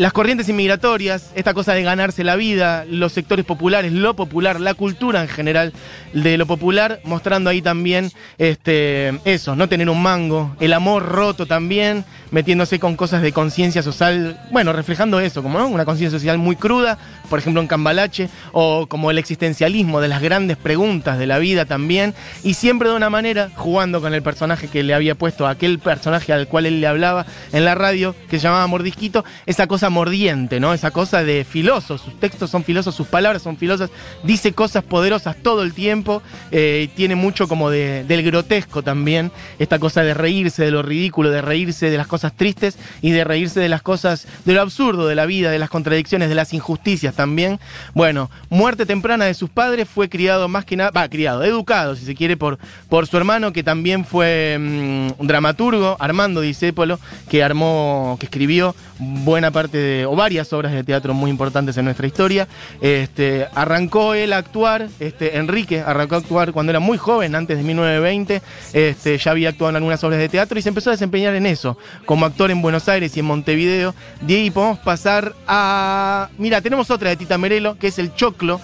las 0.00 0.14
corrientes 0.14 0.48
inmigratorias, 0.48 1.30
esta 1.34 1.52
cosa 1.52 1.74
de 1.74 1.82
ganarse 1.82 2.24
la 2.24 2.34
vida, 2.34 2.86
los 2.88 3.12
sectores 3.12 3.44
populares, 3.44 3.92
lo 3.92 4.16
popular, 4.16 4.58
la 4.58 4.72
cultura 4.72 5.20
en 5.20 5.28
general 5.28 5.74
de 6.14 6.38
lo 6.38 6.46
popular, 6.46 7.00
mostrando 7.04 7.50
ahí 7.50 7.60
también 7.60 8.10
este, 8.38 9.20
eso, 9.26 9.56
no 9.56 9.68
tener 9.68 9.90
un 9.90 10.02
mango, 10.02 10.56
el 10.58 10.72
amor 10.72 11.04
roto 11.04 11.44
también, 11.44 12.06
metiéndose 12.30 12.78
con 12.78 12.96
cosas 12.96 13.20
de 13.20 13.32
conciencia 13.32 13.82
social, 13.82 14.40
bueno, 14.50 14.72
reflejando 14.72 15.20
eso, 15.20 15.42
como 15.42 15.58
¿no? 15.58 15.66
una 15.68 15.84
conciencia 15.84 16.18
social 16.18 16.38
muy 16.38 16.56
cruda, 16.56 16.96
por 17.28 17.38
ejemplo 17.38 17.60
en 17.60 17.68
Cambalache, 17.68 18.30
o 18.52 18.86
como 18.86 19.10
el 19.10 19.18
existencialismo 19.18 20.00
de 20.00 20.08
las 20.08 20.22
grandes 20.22 20.56
preguntas 20.56 21.18
de 21.18 21.26
la 21.26 21.38
vida 21.38 21.66
también, 21.66 22.14
y 22.42 22.54
siempre 22.54 22.88
de 22.88 22.94
una 22.94 23.10
manera 23.10 23.50
jugando 23.54 24.00
con 24.00 24.14
el 24.14 24.22
personaje 24.22 24.68
que 24.68 24.82
le 24.82 24.94
había 24.94 25.14
puesto, 25.14 25.46
aquel 25.46 25.78
personaje 25.78 26.32
al 26.32 26.48
cual 26.48 26.64
él 26.64 26.80
le 26.80 26.86
hablaba 26.86 27.26
en 27.52 27.66
la 27.66 27.74
radio, 27.74 28.16
que 28.30 28.38
se 28.38 28.44
llamaba 28.44 28.66
Mordisquito, 28.66 29.26
esa 29.44 29.66
cosa 29.66 29.89
mordiente, 29.90 30.60
¿no? 30.60 30.72
Esa 30.72 30.90
cosa 30.90 31.22
de 31.22 31.44
filoso, 31.44 31.98
sus 31.98 32.18
textos 32.18 32.50
son 32.50 32.64
filosos, 32.64 32.94
sus 32.94 33.06
palabras 33.06 33.42
son 33.42 33.56
filosas, 33.56 33.90
dice 34.22 34.52
cosas 34.52 34.84
poderosas 34.84 35.36
todo 35.42 35.62
el 35.62 35.74
tiempo, 35.74 36.22
eh, 36.50 36.88
tiene 36.94 37.14
mucho 37.14 37.48
como 37.48 37.70
de, 37.70 38.04
del 38.04 38.22
grotesco 38.22 38.82
también, 38.82 39.30
esta 39.58 39.78
cosa 39.78 40.02
de 40.02 40.14
reírse 40.14 40.64
de 40.64 40.70
lo 40.70 40.82
ridículo, 40.82 41.30
de 41.30 41.42
reírse 41.42 41.90
de 41.90 41.96
las 41.96 42.06
cosas 42.06 42.32
tristes 42.34 42.78
y 43.02 43.10
de 43.10 43.24
reírse 43.24 43.60
de 43.60 43.68
las 43.68 43.82
cosas, 43.82 44.26
de 44.44 44.54
lo 44.54 44.60
absurdo 44.60 45.06
de 45.06 45.14
la 45.14 45.26
vida, 45.26 45.50
de 45.50 45.58
las 45.58 45.70
contradicciones, 45.70 46.28
de 46.28 46.34
las 46.34 46.54
injusticias 46.54 47.14
también. 47.14 47.58
Bueno, 47.94 48.30
muerte 48.48 48.86
temprana 48.86 49.26
de 49.26 49.34
sus 49.34 49.50
padres, 49.50 49.88
fue 49.88 50.08
criado 50.08 50.48
más 50.48 50.64
que 50.64 50.76
nada, 50.76 50.90
va, 50.90 51.08
criado, 51.08 51.44
educado, 51.44 51.96
si 51.96 52.04
se 52.04 52.14
quiere, 52.14 52.36
por, 52.36 52.58
por 52.88 53.06
su 53.06 53.16
hermano, 53.16 53.52
que 53.52 53.62
también 53.62 54.04
fue 54.04 54.56
mm, 54.58 55.26
dramaturgo, 55.26 55.96
Armando 55.98 56.40
Disépolo, 56.40 56.98
que 57.28 57.42
armó, 57.42 58.16
que 58.18 58.26
escribió 58.26 58.74
buena 58.98 59.50
parte 59.50 59.78
de, 59.80 60.06
o 60.06 60.14
varias 60.16 60.52
obras 60.52 60.72
de 60.72 60.84
teatro 60.84 61.14
muy 61.14 61.30
importantes 61.30 61.76
en 61.76 61.84
nuestra 61.84 62.06
historia. 62.06 62.48
Este, 62.80 63.46
arrancó 63.54 64.14
él 64.14 64.32
a 64.32 64.38
actuar, 64.38 64.88
este, 65.00 65.36
Enrique 65.38 65.80
arrancó 65.80 66.16
a 66.16 66.18
actuar 66.18 66.52
cuando 66.52 66.70
era 66.70 66.80
muy 66.80 66.98
joven, 66.98 67.34
antes 67.34 67.56
de 67.56 67.64
1920, 67.64 68.42
este, 68.72 69.18
ya 69.18 69.30
había 69.30 69.50
actuado 69.50 69.70
en 69.70 69.76
algunas 69.76 70.02
obras 70.04 70.18
de 70.18 70.28
teatro 70.28 70.58
y 70.58 70.62
se 70.62 70.68
empezó 70.68 70.90
a 70.90 70.92
desempeñar 70.92 71.34
en 71.34 71.46
eso, 71.46 71.78
como 72.06 72.26
actor 72.26 72.50
en 72.50 72.62
Buenos 72.62 72.88
Aires 72.88 73.16
y 73.16 73.20
en 73.20 73.26
Montevideo. 73.26 73.94
De 74.20 74.34
ahí 74.36 74.50
podemos 74.50 74.78
pasar 74.78 75.34
a... 75.46 76.28
Mira, 76.38 76.60
tenemos 76.60 76.90
otra 76.90 77.10
de 77.10 77.16
Tita 77.16 77.38
Merelo, 77.38 77.78
que 77.78 77.88
es 77.88 77.98
El 77.98 78.14
Choclo. 78.14 78.60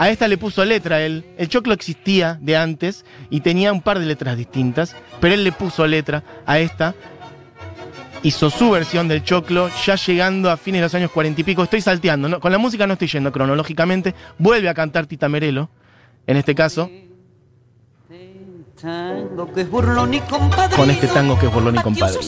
A 0.00 0.08
esta 0.08 0.28
le 0.28 0.38
puso 0.38 0.64
letra 0.64 1.02
él. 1.02 1.26
El 1.36 1.50
choclo 1.50 1.74
existía 1.74 2.38
de 2.40 2.56
antes 2.56 3.04
y 3.28 3.40
tenía 3.40 3.70
un 3.70 3.82
par 3.82 3.98
de 3.98 4.06
letras 4.06 4.38
distintas, 4.38 4.96
pero 5.20 5.34
él 5.34 5.44
le 5.44 5.52
puso 5.52 5.86
letra 5.86 6.24
a 6.46 6.58
esta. 6.58 6.94
Hizo 8.22 8.50
su 8.50 8.70
versión 8.70 9.08
del 9.08 9.24
choclo, 9.24 9.70
ya 9.84 9.94
llegando 9.94 10.50
a 10.50 10.56
fines 10.56 10.80
de 10.80 10.84
los 10.84 10.94
años 10.94 11.10
cuarenta 11.10 11.40
y 11.40 11.44
pico. 11.44 11.62
Estoy 11.62 11.80
salteando, 11.80 12.28
¿no? 12.28 12.40
con 12.40 12.52
la 12.52 12.58
música 12.58 12.86
no 12.86 12.92
estoy 12.92 13.08
yendo 13.08 13.32
cronológicamente. 13.32 14.14
Vuelve 14.38 14.68
a 14.68 14.74
cantar 14.74 15.06
Tita 15.06 15.28
Merelo, 15.28 15.70
en 16.26 16.36
este 16.36 16.54
caso, 16.54 16.90
que 19.54 19.60
es 19.60 19.70
burlón 19.70 20.14
y. 20.14 20.20
Con 20.76 20.90
este 20.90 21.06
tango 21.08 21.38
que 21.38 21.46
es 21.46 21.52
burlón 21.52 21.76
y 21.76 21.78
compadre. 21.78 22.18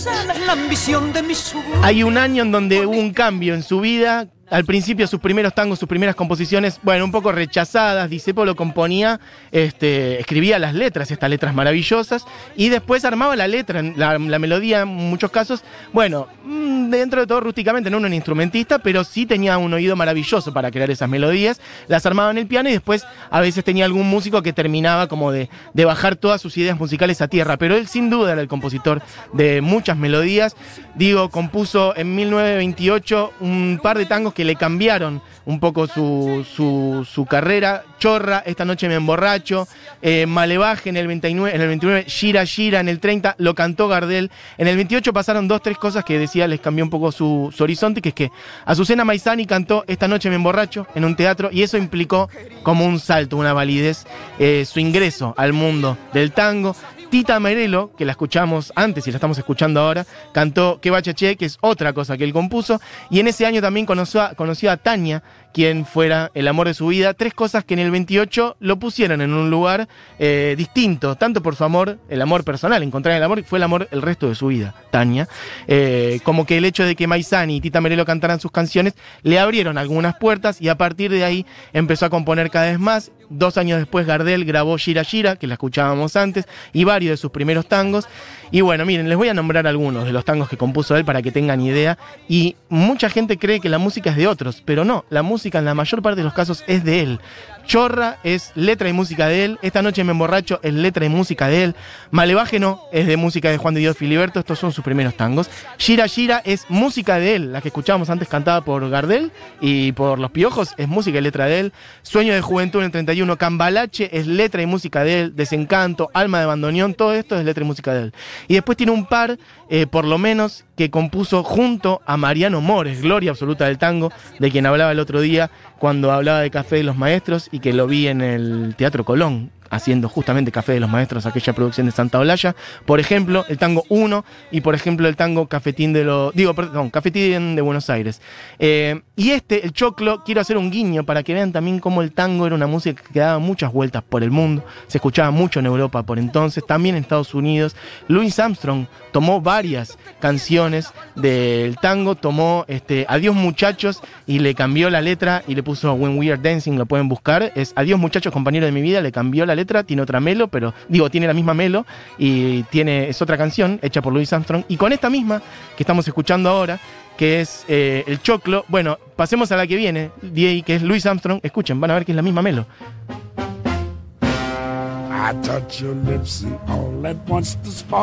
Hay 1.83 2.03
un 2.03 2.19
año 2.19 2.43
en 2.43 2.53
donde 2.53 2.87
hubo 2.87 2.97
un 2.99 3.13
cambio 3.13 3.55
en 3.55 3.63
su 3.63 3.81
vida 3.81 4.29
al 4.51 4.65
principio 4.65 5.07
sus 5.07 5.21
primeros 5.21 5.55
tangos, 5.55 5.79
sus 5.79 5.89
primeras 5.89 6.15
composiciones, 6.15 6.79
bueno, 6.83 7.05
un 7.05 7.13
poco 7.13 7.33
rechazadas. 7.33 8.11
Disépolo 8.11 8.55
componía, 8.55 9.21
este, 9.51 10.21
escribía 10.21 10.59
las 10.59 10.75
letras, 10.75 11.11
estas 11.11 11.31
letras 11.31 11.55
maravillosas, 11.55 12.25
y 12.57 12.69
después 12.69 13.05
armaba 13.05 13.35
la 13.37 13.49
letra, 13.49 13.83
la, 13.83 14.19
la 14.19 14.39
melodía 14.39 14.83
en 14.83 14.89
muchos 14.89 15.31
casos. 15.31 15.65
Bueno, 15.93 16.29
mm, 16.45 16.91
dentro 16.91 17.21
de 17.21 17.27
todo 17.27 17.41
rústicamente, 17.41 17.91
no 17.91 17.99
un 17.99 18.13
instrumentista, 18.13 18.79
pero 18.79 19.05
sí 19.05 19.27
tenía 19.27 19.59
un 19.59 19.73
oído 19.73 19.97
maravilloso 19.97 20.53
para 20.53 20.71
crear 20.71 20.91
esas 20.91 21.09
melodías. 21.09 21.61
Las 21.89 22.05
armaba 22.07 22.31
en 22.31 22.39
el 22.39 22.47
piano 22.47 22.69
y 22.69 22.73
después 22.73 23.05
a 23.31 23.41
veces 23.41 23.65
tenía 23.65 23.85
algún 23.85 24.09
músico 24.09 24.43
que 24.43 24.53
terminaba 24.53 25.09
como 25.09 25.33
de, 25.33 25.49
de 25.73 25.85
bajar 25.85 26.17
todas 26.17 26.41
sus 26.41 26.57
ideas 26.57 26.79
musicales 26.79 27.21
a 27.21 27.29
tierra. 27.29 27.57
Pero 27.57 27.77
él 27.77 27.87
sin 27.87 28.11
duda 28.11 28.33
era 28.33 28.41
el 28.41 28.49
compositor 28.49 29.03
de 29.33 29.61
muchas 29.61 29.97
melodías. 29.97 30.57
Digo, 30.95 31.31
compuso 31.31 31.97
en 31.97 32.15
1928 32.15 33.33
un 33.41 33.81
par 33.83 33.99
de 33.99 34.07
tangos 34.07 34.35
que 34.35 34.42
le 34.45 34.57
cambiaron 34.57 35.23
un 35.45 35.59
poco 35.61 35.87
su, 35.87 36.47
su- 36.55 37.07
su 37.11 37.27
carrera. 37.27 37.85
Chorra, 37.99 38.43
esta 38.47 38.65
noche 38.65 38.89
me 38.89 38.95
emborracho. 38.95 39.67
Eh, 40.01 40.27
Malevaje 40.27 40.91
en 40.91 40.97
el, 40.97 41.07
29, 41.07 41.55
en 41.55 41.61
el 41.63 41.69
29. 41.69 42.05
Gira 42.09 42.45
Gira 42.47 42.81
en 42.81 42.89
el 42.89 42.99
30. 43.01 43.37
Lo 43.39 43.55
cantó 43.55 43.89
Gardel. 43.89 44.31
En 44.59 44.67
el 44.69 44.77
28 44.77 45.13
pasaron 45.13 45.49
dos, 45.49 45.63
tres 45.63 45.79
cosas 45.79 46.05
que 46.05 46.19
decía 46.19 46.47
les 46.49 46.61
cambió 46.61 46.85
un 46.85 46.91
poco 46.91 47.13
su, 47.13 47.53
su 47.57 47.63
horizonte, 47.65 48.01
que 48.03 48.11
es 48.11 48.15
que 48.15 48.31
Azucena 48.65 49.05
Maizani 49.05 49.47
cantó 49.47 49.85
Esta 49.87 50.09
noche 50.09 50.29
me 50.29 50.37
emborracho 50.37 50.87
en 50.95 51.05
un 51.05 51.17
teatro 51.17 51.49
y 51.53 51.63
eso 51.63 51.77
implicó 51.77 52.29
como 52.63 52.85
un 52.85 52.99
salto, 53.01 53.37
una 53.37 53.53
validez, 53.53 54.07
eh, 54.39 54.65
su 54.65 54.81
ingreso 54.81 55.35
al 55.37 55.53
mundo 55.53 55.97
del 56.13 56.33
tango. 56.33 56.75
Tita 57.13 57.39
Merelo, 57.41 57.95
que 57.95 58.07
la 58.07 58.13
escuchamos 58.13 58.73
antes 58.75 59.07
y 59.07 59.11
la 59.11 59.19
estamos 59.19 59.37
escuchando 59.37 59.81
ahora, 59.81 60.07
cantó 60.33 60.81
Que 60.81 60.91
Bachaché, 60.91 61.37
que 61.37 61.45
es 61.45 61.59
otra 61.61 61.93
cosa 61.93 62.17
que 62.17 62.25
él 62.25 62.33
compuso. 62.33 62.81
Y 63.11 63.21
en 63.21 63.29
ese 63.29 63.45
año 63.45 63.61
también 63.61 63.85
conoció 63.85 64.71
a 64.71 64.77
Tania, 64.79 65.23
quien 65.53 65.85
fuera 65.87 66.31
el 66.35 66.49
amor 66.49 66.67
de 66.67 66.75
su 66.75 66.89
vida. 66.89 67.15
Tres 67.15 67.35
cosas 67.35 67.65
que 67.65 67.75
en 67.75 67.81
el 67.81 67.91
28 67.91 68.57
lo 68.61 68.79
pusieron 68.79 69.21
en 69.21 69.33
un 69.33 69.51
lugar 69.51 69.89
eh, 70.19 70.55
distinto, 70.57 71.17
tanto 71.17 71.43
por 71.43 71.57
su 71.57 71.65
amor, 71.65 71.99
el 72.09 72.23
amor 72.23 72.45
personal, 72.45 72.83
encontrar 72.83 73.17
el 73.17 73.23
amor, 73.23 73.45
fue 73.45 73.59
el 73.59 73.63
amor 73.63 73.89
el 73.91 74.03
resto 74.03 74.29
de 74.29 74.35
su 74.35 74.49
vida, 74.49 74.75
Tania. 74.91 75.29
Eh, 75.69 76.21
como 76.25 76.47
que 76.47 76.59
el 76.59 76.65
hecho 76.65 76.85
de 76.85 76.97
que 76.97 77.07
Maizani 77.07 77.57
y 77.57 77.61
Tita 77.61 77.81
Merelo 77.81 78.05
cantaran 78.05 78.41
sus 78.41 78.51
canciones 78.51 78.95
le 79.23 79.39
abrieron 79.39 79.79
algunas 79.79 80.17
puertas 80.17 80.61
y 80.61 80.69
a 80.69 80.77
partir 80.77 81.11
de 81.11 81.25
ahí 81.25 81.47
empezó 81.73 82.07
a 82.07 82.11
componer 82.11 82.51
cada 82.51 82.67
vez 82.67 82.79
más. 82.79 83.13
Dos 83.29 83.57
años 83.57 83.79
después 83.79 84.07
Gardel 84.07 84.45
grabó 84.45 84.77
Gira 84.77 85.05
Gira, 85.05 85.37
que 85.37 85.47
la 85.47 85.55
escuchábamos 85.55 86.17
antes, 86.17 86.47
y 86.75 86.85
varios 86.85 87.13
de 87.13 87.17
sus 87.17 87.31
primeros 87.31 87.67
tangos. 87.67 88.07
Y 88.51 88.61
bueno, 88.61 88.85
miren, 88.85 89.09
les 89.09 89.17
voy 89.17 89.29
a 89.29 89.35
nombrar 89.35 89.67
algunos 89.67 90.05
de 90.05 90.13
los 90.13 90.27
tangos 90.27 90.51
que 90.51 90.59
compuso 90.59 90.97
él 90.97 91.07
para 91.07 91.23
que 91.23 91.33
tengan 91.33 91.61
idea. 91.63 91.97
Y 92.29 92.57
mucha 92.69 93.09
gente 93.09 93.39
cree 93.39 93.61
que 93.61 93.71
la 93.71 93.79
música 93.79 94.11
es 94.11 94.17
de 94.17 94.27
otros, 94.27 94.63
pero 94.63 94.85
no, 94.85 95.07
la 95.09 95.23
música 95.23 95.42
en 95.45 95.65
la 95.65 95.75
mayor 95.75 96.03
parte 96.03 96.21
de 96.21 96.25
los 96.25 96.35
casos 96.35 96.65
es 96.67 96.85
de 96.85 97.01
él. 97.01 97.21
Chorra 97.65 98.19
es 98.25 98.53
letra 98.55 98.89
y 98.89 98.93
música 98.93 99.29
de 99.29 99.45
él. 99.45 99.59
Esta 99.63 99.83
noche 99.83 100.05
me 100.05 100.13
emborracho 100.13 100.61
es 100.63 100.75
letra 100.75 101.05
y 101.05 101.09
música 101.09 101.49
de 101.49 101.65
él. 101.65 101.77
Malevaje 102.11 102.59
no 102.59 102.83
es 102.93 103.07
de 103.07 103.17
música 103.17 103.51
de 103.51 103.57
Juan 103.57 103.75
de 103.75 103.81
Dios 103.81 103.97
Filiberto. 103.97 104.41
Estos 104.41 104.59
son 104.59 104.73
sus 104.73 104.85
primeros 104.85 105.15
tangos. 105.15 105.49
Gira 105.79 106.09
Gira 106.09 106.43
es 106.45 106.67
música 106.69 107.19
de 107.19 107.37
él. 107.37 107.53
La 107.53 107.61
que 107.61 107.69
escuchábamos 107.69 108.11
antes 108.11 108.29
cantada 108.29 108.63
por 108.63 108.89
Gardel 108.91 109.31
y 109.61 109.93
por 109.93 110.19
Los 110.19 110.31
Piojos 110.33 110.75
es 110.77 110.89
música 110.89 111.19
y 111.19 111.23
letra 111.23 111.47
de 111.47 111.61
él. 111.61 111.73
Sueño 112.03 112.35
de 112.35 112.41
Juventud 112.41 112.81
en 112.81 112.87
el 112.87 112.93
31. 112.93 113.37
Cambalache 113.37 114.17
es 114.17 114.27
letra 114.27 114.63
y 114.63 114.67
música 114.67 115.05
de 115.05 115.21
él. 115.21 115.37
Desencanto, 115.37 116.11
Alma 116.15 116.41
de 116.41 116.47
Bandoneón, 116.47 116.95
todo 116.95 117.15
esto 117.15 117.39
es 117.39 117.45
letra 117.45 117.63
y 117.63 117.67
música 117.67 117.95
de 117.95 118.03
él. 118.03 118.15
Y 118.49 118.55
después 118.55 118.77
tiene 118.77 118.93
un 118.93 119.07
par, 119.07 119.39
eh, 119.71 119.87
por 119.87 120.05
lo 120.05 120.19
menos, 120.19 120.65
que 120.77 120.91
compuso 120.91 121.45
junto 121.45 122.01
a 122.07 122.17
Mariano 122.17 122.61
Mores, 122.61 123.03
gloria 123.03 123.31
absoluta 123.31 123.67
del 123.67 123.79
tango, 123.79 124.11
de 124.39 124.51
quien 124.51 124.67
hablaba 124.67 124.93
el 124.93 124.99
otro 124.99 125.21
día 125.21 125.32
cuando 125.79 126.13
hablaba 126.13 126.41
de 126.41 126.51
Café 126.51 126.77
de 126.77 126.83
los 126.83 126.97
Maestros 126.97 127.49
y 127.53 127.61
que 127.61 127.73
lo 127.73 127.87
vi 127.87 128.09
en 128.09 128.21
el 128.21 128.75
Teatro 128.77 129.05
Colón 129.05 129.51
haciendo 129.73 130.09
justamente 130.09 130.53
Café 130.53 130.75
de 130.75 130.81
los 130.81 130.91
Maestros, 130.91 131.27
aquella 131.27 131.53
producción 131.55 131.87
de 131.87 131.93
Santa 131.93 132.19
Olalla. 132.19 132.55
Por 132.85 133.01
ejemplo, 133.01 133.45
el 133.49 133.59
tango 133.59 133.85
1 133.89 134.25
y 134.53 134.61
por 134.61 134.75
ejemplo 134.75 135.09
el 135.09 135.17
tango 135.17 135.49
Cafetín 135.49 135.93
de 135.93 136.05
los... 136.05 136.33
Digo, 136.35 136.55
perdón, 136.55 136.91
Cafetín 136.91 137.57
de 137.57 137.63
Buenos 137.63 137.89
Aires. 137.89 138.21
Eh, 138.59 139.01
y 139.17 139.31
este, 139.31 139.65
el 139.65 139.73
choclo, 139.73 140.23
quiero 140.25 140.43
hacer 140.43 140.59
un 140.59 140.71
guiño 140.71 141.05
para 141.05 141.23
que 141.23 141.33
vean 141.33 141.53
también 141.53 141.79
cómo 141.79 142.03
el 142.03 142.13
tango 142.13 142.47
era 142.47 142.55
una 142.55 142.67
música 142.67 143.03
que 143.13 143.21
daba 143.21 143.39
muchas 143.39 143.73
vueltas 143.73 144.03
por 144.03 144.23
el 144.23 144.31
mundo. 144.31 144.65
Se 144.89 144.99
escuchaba 144.99 145.31
mucho 145.31 145.61
en 145.61 145.67
Europa 145.67 146.03
por 146.03 146.19
entonces, 146.19 146.65
también 146.67 146.97
en 146.97 147.03
Estados 147.03 147.35
Unidos. 147.35 147.75
Louis 148.09 148.39
Armstrong 148.39 148.87
tomó 149.11 149.41
varias 149.41 149.99
canciones 150.21 150.93
del 151.15 151.77
tango, 151.77 152.15
tomó 152.15 152.65
este, 152.69 153.07
Adiós 153.09 153.35
muchachos 153.35 154.03
y 154.27 154.39
le 154.39 154.55
cambió 154.55 154.91
la 154.91 155.01
letra 155.01 155.43
y 155.47 155.55
le 155.55 155.63
puso 155.63 155.93
When 155.95 156.19
We 156.19 156.33
Are 156.33 156.41
Dancing, 156.41 156.77
lo 156.77 156.87
pueden 156.87 157.09
buscar. 157.09 157.53
Es 157.55 157.73
Adiós 157.77 157.99
muchachos, 157.99 158.33
compañero 158.33 158.67
de 158.67 158.73
mi 158.73 158.83
vida, 158.83 159.01
le 159.01 159.13
cambió 159.13 159.47
la 159.47 159.55
letra, 159.55 159.62
tiene 159.85 160.03
otra 160.03 160.21
melo, 160.21 160.49
pero 160.49 160.75
digo, 160.89 161.11
tiene 161.11 161.27
la 161.27 161.35
misma 161.35 161.55
melo 161.55 161.87
y 162.19 162.63
tiene, 162.65 163.09
es 163.09 163.21
otra 163.23 163.39
canción 163.39 163.79
hecha 163.83 164.03
por 164.03 164.13
Louis 164.13 164.33
Armstrong. 164.33 164.65
Y 164.69 164.77
con 164.77 164.93
esta 164.93 165.11
misma 165.11 165.43
que 165.77 165.83
estamos 165.83 166.07
escuchando 166.07 166.49
ahora, 166.51 166.79
que 167.17 167.41
es 167.41 167.65
eh, 167.69 168.05
el 168.07 168.21
choclo, 168.21 168.65
bueno, 168.69 168.99
pasemos 169.17 169.53
a 169.53 169.57
la 169.57 169.67
que 169.67 169.77
viene, 169.77 170.11
que 170.35 170.75
es 170.75 170.83
Louis 170.83 171.05
Armstrong. 171.07 171.41
Escuchen, 171.43 171.81
van 171.81 171.91
a 171.91 171.95
ver 171.95 172.05
que 172.05 172.13
es 172.13 172.17
la 172.17 172.23
misma 172.23 172.43
melo. 172.43 172.67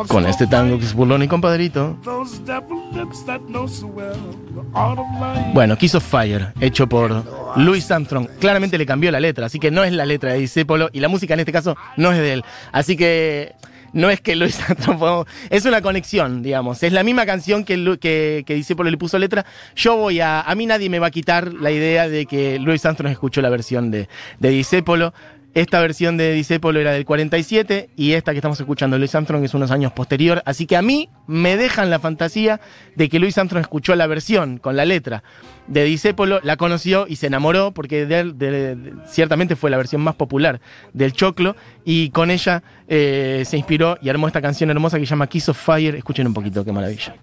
Con 0.07 0.25
este 0.25 0.47
tango 0.47 0.79
que 0.79 0.85
es 0.85 0.93
burlón 0.93 1.23
y 1.23 1.27
compadrito. 1.27 1.97
Those 2.03 2.39
devil 2.45 2.77
lips 2.93 3.25
that 3.25 3.41
know 3.47 3.67
so 3.67 3.87
well 3.87 4.15
the 4.53 4.61
art 4.73 4.99
of 4.99 5.05
life. 5.19 5.51
Bueno, 5.53 5.77
Kiss 5.77 5.95
of 5.95 6.03
Fire, 6.03 6.53
hecho 6.61 6.87
por 6.87 7.23
Louis 7.57 7.89
Armstrong. 7.91 8.27
Claramente 8.39 8.77
le 8.77 8.85
cambió 8.85 9.11
la 9.11 9.19
letra, 9.19 9.47
así 9.47 9.59
que 9.59 9.71
no 9.71 9.83
es 9.83 9.91
la 9.91 10.05
letra 10.05 10.33
de 10.33 10.39
Disépolo 10.39 10.89
y 10.93 10.99
la 10.99 11.07
música 11.07 11.33
en 11.33 11.41
este 11.41 11.51
caso 11.51 11.75
no 11.97 12.11
es 12.11 12.19
de 12.19 12.33
él. 12.33 12.45
Así 12.71 12.95
que 12.95 13.55
no 13.93 14.09
es 14.09 14.21
que 14.21 14.35
Louis 14.35 14.59
Armstrong 14.69 15.25
es 15.49 15.65
una 15.65 15.81
conexión, 15.81 16.41
digamos. 16.43 16.83
Es 16.83 16.93
la 16.93 17.03
misma 17.03 17.25
canción 17.25 17.63
que, 17.63 17.97
que, 17.99 18.65
le 18.83 18.97
puso 18.97 19.19
letra. 19.19 19.45
Yo 19.75 19.97
voy 19.97 20.19
a. 20.19 20.41
A 20.41 20.55
mí 20.55 20.65
nadie 20.65 20.89
me 20.89 20.99
va 20.99 21.07
a 21.07 21.11
quitar 21.11 21.53
la 21.53 21.71
idea 21.71 22.07
de 22.07 22.25
que 22.25 22.59
Louis 22.59 22.85
Armstrong 22.85 23.11
escuchó 23.11 23.41
la 23.41 23.49
versión 23.49 23.91
de, 23.91 24.07
de. 24.39 24.63
Esta 25.59 25.81
versión 25.81 26.15
de 26.15 26.31
Disépolo 26.31 26.79
era 26.79 26.93
del 26.93 27.03
47 27.03 27.89
y 27.97 28.13
esta 28.13 28.31
que 28.31 28.37
estamos 28.37 28.57
escuchando 28.61 28.97
Louis 28.97 29.13
Armstrong 29.13 29.43
es 29.43 29.53
unos 29.53 29.71
años 29.71 29.91
posterior. 29.91 30.41
Así 30.45 30.65
que 30.65 30.77
a 30.77 30.81
mí 30.81 31.09
me 31.27 31.57
dejan 31.57 31.89
la 31.89 31.99
fantasía 31.99 32.61
de 32.95 33.09
que 33.09 33.19
Louis 33.19 33.37
Armstrong 33.37 33.63
escuchó 33.63 33.93
la 33.97 34.07
versión 34.07 34.57
con 34.57 34.77
la 34.77 34.85
letra 34.85 35.21
de 35.67 35.83
Disépolo, 35.83 36.39
la 36.43 36.55
conoció 36.55 37.07
y 37.09 37.17
se 37.17 37.27
enamoró 37.27 37.73
porque 37.73 38.07
ciertamente 39.05 39.57
fue 39.57 39.69
la 39.69 39.75
versión 39.75 40.01
más 40.01 40.15
popular 40.15 40.61
del 40.93 41.11
Choclo 41.11 41.57
y 41.83 42.11
con 42.11 42.31
ella 42.31 42.63
eh, 42.87 43.43
se 43.45 43.57
inspiró 43.57 43.97
y 44.01 44.07
armó 44.07 44.27
esta 44.27 44.41
canción 44.41 44.69
hermosa 44.69 44.97
que 44.97 45.05
se 45.05 45.09
llama 45.09 45.27
Kiss 45.27 45.49
of 45.49 45.61
Fire. 45.61 45.93
Escuchen 45.93 46.25
un 46.25 46.33
poquito, 46.33 46.63
qué 46.63 46.71
maravilla. 46.71 47.15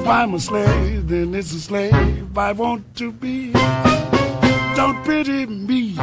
If 0.00 0.08
I'm 0.08 0.34
a 0.34 0.40
slave, 0.40 1.08
then 1.08 1.34
it's 1.34 1.52
a 1.52 1.60
slave 1.60 2.38
I 2.38 2.52
want 2.52 2.96
to 2.96 3.12
be. 3.12 3.52
Don't 4.74 5.04
pity 5.04 5.44
me. 5.44 5.94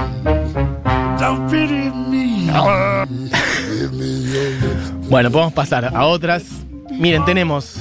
Don't 1.18 1.50
pity 1.50 1.90
me. 1.90 2.48
Bueno, 5.10 5.32
podemos 5.32 5.54
pasar 5.54 5.86
a 5.86 6.06
otras. 6.06 6.44
Miren, 6.92 7.26
tenemos. 7.26 7.78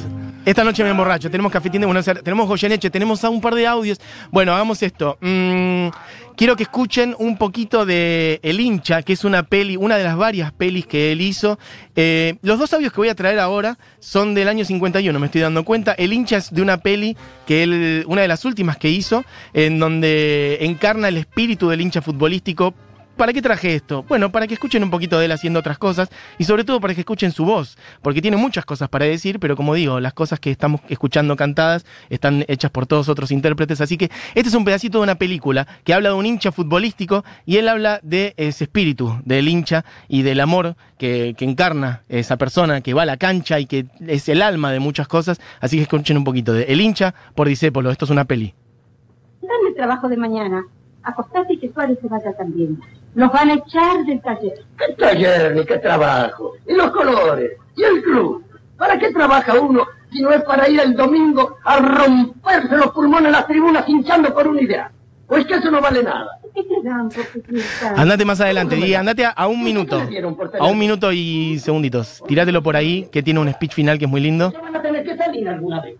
Esta 0.46 0.62
noche 0.62 0.84
me 0.84 0.90
emborracho, 0.90 1.28
tenemos 1.28 1.50
cafetín 1.50 1.80
de 1.80 1.86
Buenos 1.86 2.06
Aires, 2.06 2.22
tenemos 2.22 2.46
Goyeneche, 2.46 2.88
tenemos 2.88 3.22
un 3.24 3.40
par 3.40 3.54
de 3.54 3.66
audios. 3.66 4.00
Bueno, 4.30 4.54
hagamos 4.54 4.80
esto. 4.82 5.18
Mm, 5.20 5.88
quiero 6.36 6.54
que 6.54 6.64
escuchen 6.64 7.16
un 7.18 7.36
poquito 7.38 7.86
de 7.86 8.38
El 8.42 8.60
hincha, 8.60 9.02
que 9.02 9.14
es 9.14 9.24
una 9.24 9.42
peli, 9.42 9.76
una 9.76 9.96
de 9.96 10.04
las 10.04 10.16
varias 10.16 10.52
pelis 10.52 10.86
que 10.86 11.12
él 11.12 11.20
hizo. 11.20 11.58
Eh, 11.96 12.36
los 12.42 12.58
dos 12.58 12.72
audios 12.74 12.92
que 12.92 12.98
voy 12.98 13.08
a 13.08 13.14
traer 13.14 13.38
ahora 13.38 13.78
son 13.98 14.34
del 14.34 14.48
año 14.48 14.64
51, 14.64 15.18
me 15.18 15.26
estoy 15.26 15.40
dando 15.40 15.64
cuenta. 15.64 15.92
El 15.92 16.12
hincha 16.12 16.36
es 16.36 16.52
de 16.52 16.62
una 16.62 16.78
peli 16.78 17.16
que 17.46 17.62
él, 17.62 18.04
una 18.06 18.22
de 18.22 18.28
las 18.28 18.44
últimas 18.44 18.76
que 18.76 18.90
hizo, 18.90 19.24
en 19.54 19.78
donde 19.78 20.58
encarna 20.60 21.08
el 21.08 21.16
espíritu 21.16 21.68
del 21.68 21.80
hincha 21.80 22.02
futbolístico 22.02 22.74
¿Para 23.16 23.32
qué 23.32 23.40
traje 23.40 23.74
esto? 23.74 24.02
Bueno, 24.02 24.30
para 24.30 24.46
que 24.46 24.52
escuchen 24.52 24.82
un 24.82 24.90
poquito 24.90 25.18
de 25.18 25.24
él 25.24 25.32
haciendo 25.32 25.60
otras 25.60 25.78
cosas 25.78 26.10
y 26.36 26.44
sobre 26.44 26.64
todo 26.64 26.80
para 26.80 26.94
que 26.94 27.00
escuchen 27.00 27.32
su 27.32 27.46
voz, 27.46 27.78
porque 28.02 28.20
tiene 28.20 28.36
muchas 28.36 28.66
cosas 28.66 28.90
para 28.90 29.06
decir, 29.06 29.40
pero 29.40 29.56
como 29.56 29.74
digo, 29.74 30.00
las 30.00 30.12
cosas 30.12 30.38
que 30.38 30.50
estamos 30.50 30.82
escuchando 30.90 31.34
cantadas 31.34 31.86
están 32.10 32.44
hechas 32.46 32.70
por 32.70 32.86
todos 32.86 33.08
otros 33.08 33.30
intérpretes, 33.30 33.80
así 33.80 33.96
que 33.96 34.10
este 34.34 34.50
es 34.50 34.54
un 34.54 34.66
pedacito 34.66 34.98
de 34.98 35.04
una 35.04 35.14
película 35.14 35.66
que 35.84 35.94
habla 35.94 36.10
de 36.10 36.14
un 36.14 36.26
hincha 36.26 36.52
futbolístico 36.52 37.24
y 37.46 37.56
él 37.56 37.70
habla 37.70 38.00
de 38.02 38.34
ese 38.36 38.64
espíritu 38.64 39.18
del 39.24 39.48
hincha 39.48 39.86
y 40.08 40.20
del 40.20 40.40
amor 40.40 40.76
que, 40.98 41.34
encarna 41.46 42.02
esa 42.08 42.36
persona 42.36 42.80
que 42.82 42.92
va 42.92 43.02
a 43.02 43.06
la 43.06 43.16
cancha 43.16 43.60
y 43.60 43.66
que 43.66 43.86
es 44.06 44.28
el 44.28 44.42
alma 44.42 44.72
de 44.72 44.80
muchas 44.80 45.08
cosas, 45.08 45.40
así 45.60 45.76
que 45.76 45.84
escuchen 45.84 46.18
un 46.18 46.24
poquito 46.24 46.52
de 46.52 46.64
El 46.64 46.80
hincha 46.82 47.14
por 47.34 47.48
Disépolo, 47.48 47.90
esto 47.90 48.04
es 48.04 48.10
una 48.10 48.26
peli. 48.26 48.52
Dame 49.40 49.70
el 49.70 49.74
trabajo 49.74 50.08
de 50.08 50.16
mañana. 50.16 50.66
Acostate 51.06 51.52
y 51.54 51.58
que 51.58 51.72
Suárez 51.72 51.98
se 52.02 52.08
vaya 52.08 52.32
también. 52.36 52.80
Los 53.14 53.32
van 53.32 53.50
a 53.50 53.54
echar 53.54 54.04
del 54.04 54.20
taller. 54.20 54.58
¿Qué 54.76 54.92
taller 54.94 55.54
ni 55.54 55.64
qué 55.64 55.78
trabajo? 55.78 56.54
¿Y 56.66 56.74
los 56.74 56.90
colores? 56.90 57.52
¿Y 57.76 57.84
el 57.84 58.02
club? 58.02 58.44
¿Para 58.76 58.98
qué 58.98 59.12
trabaja 59.12 59.58
uno 59.60 59.86
si 60.10 60.20
no 60.20 60.30
es 60.32 60.42
para 60.42 60.68
ir 60.68 60.80
el 60.80 60.94
domingo 60.96 61.56
a 61.64 61.78
romperse 61.78 62.76
los 62.76 62.90
pulmones 62.90 63.26
en 63.26 63.32
las 63.32 63.46
tribunas 63.46 63.88
hinchando 63.88 64.34
por 64.34 64.48
una 64.48 64.60
idea? 64.60 64.90
Pues 65.28 65.46
que 65.46 65.54
eso 65.54 65.70
no 65.70 65.80
vale 65.80 66.02
nada. 66.02 66.26
¿Qué 66.54 66.62
te 66.64 66.82
dan 66.82 67.08
por 67.08 67.24
tu 67.24 67.40
fiesta? 67.40 67.94
Andate 67.96 68.24
más 68.24 68.40
adelante, 68.40 68.74
Di, 68.74 68.94
andate 68.94 69.24
a, 69.24 69.30
a 69.30 69.46
un 69.46 69.62
minuto. 69.62 70.02
A 70.58 70.66
un 70.66 70.78
minuto 70.78 71.12
y 71.12 71.58
segunditos. 71.60 72.22
Tirátelo 72.26 72.62
por 72.62 72.74
ahí, 72.74 73.08
que 73.12 73.22
tiene 73.22 73.38
un 73.40 73.52
speech 73.52 73.74
final 73.74 73.98
que 73.98 74.06
es 74.06 74.10
muy 74.10 74.20
lindo. 74.20 74.52
Van 74.60 74.74
a 74.74 74.82
tener 74.82 75.04
que 75.04 75.16
salir 75.16 75.48
alguna 75.48 75.80
vez. 75.82 75.96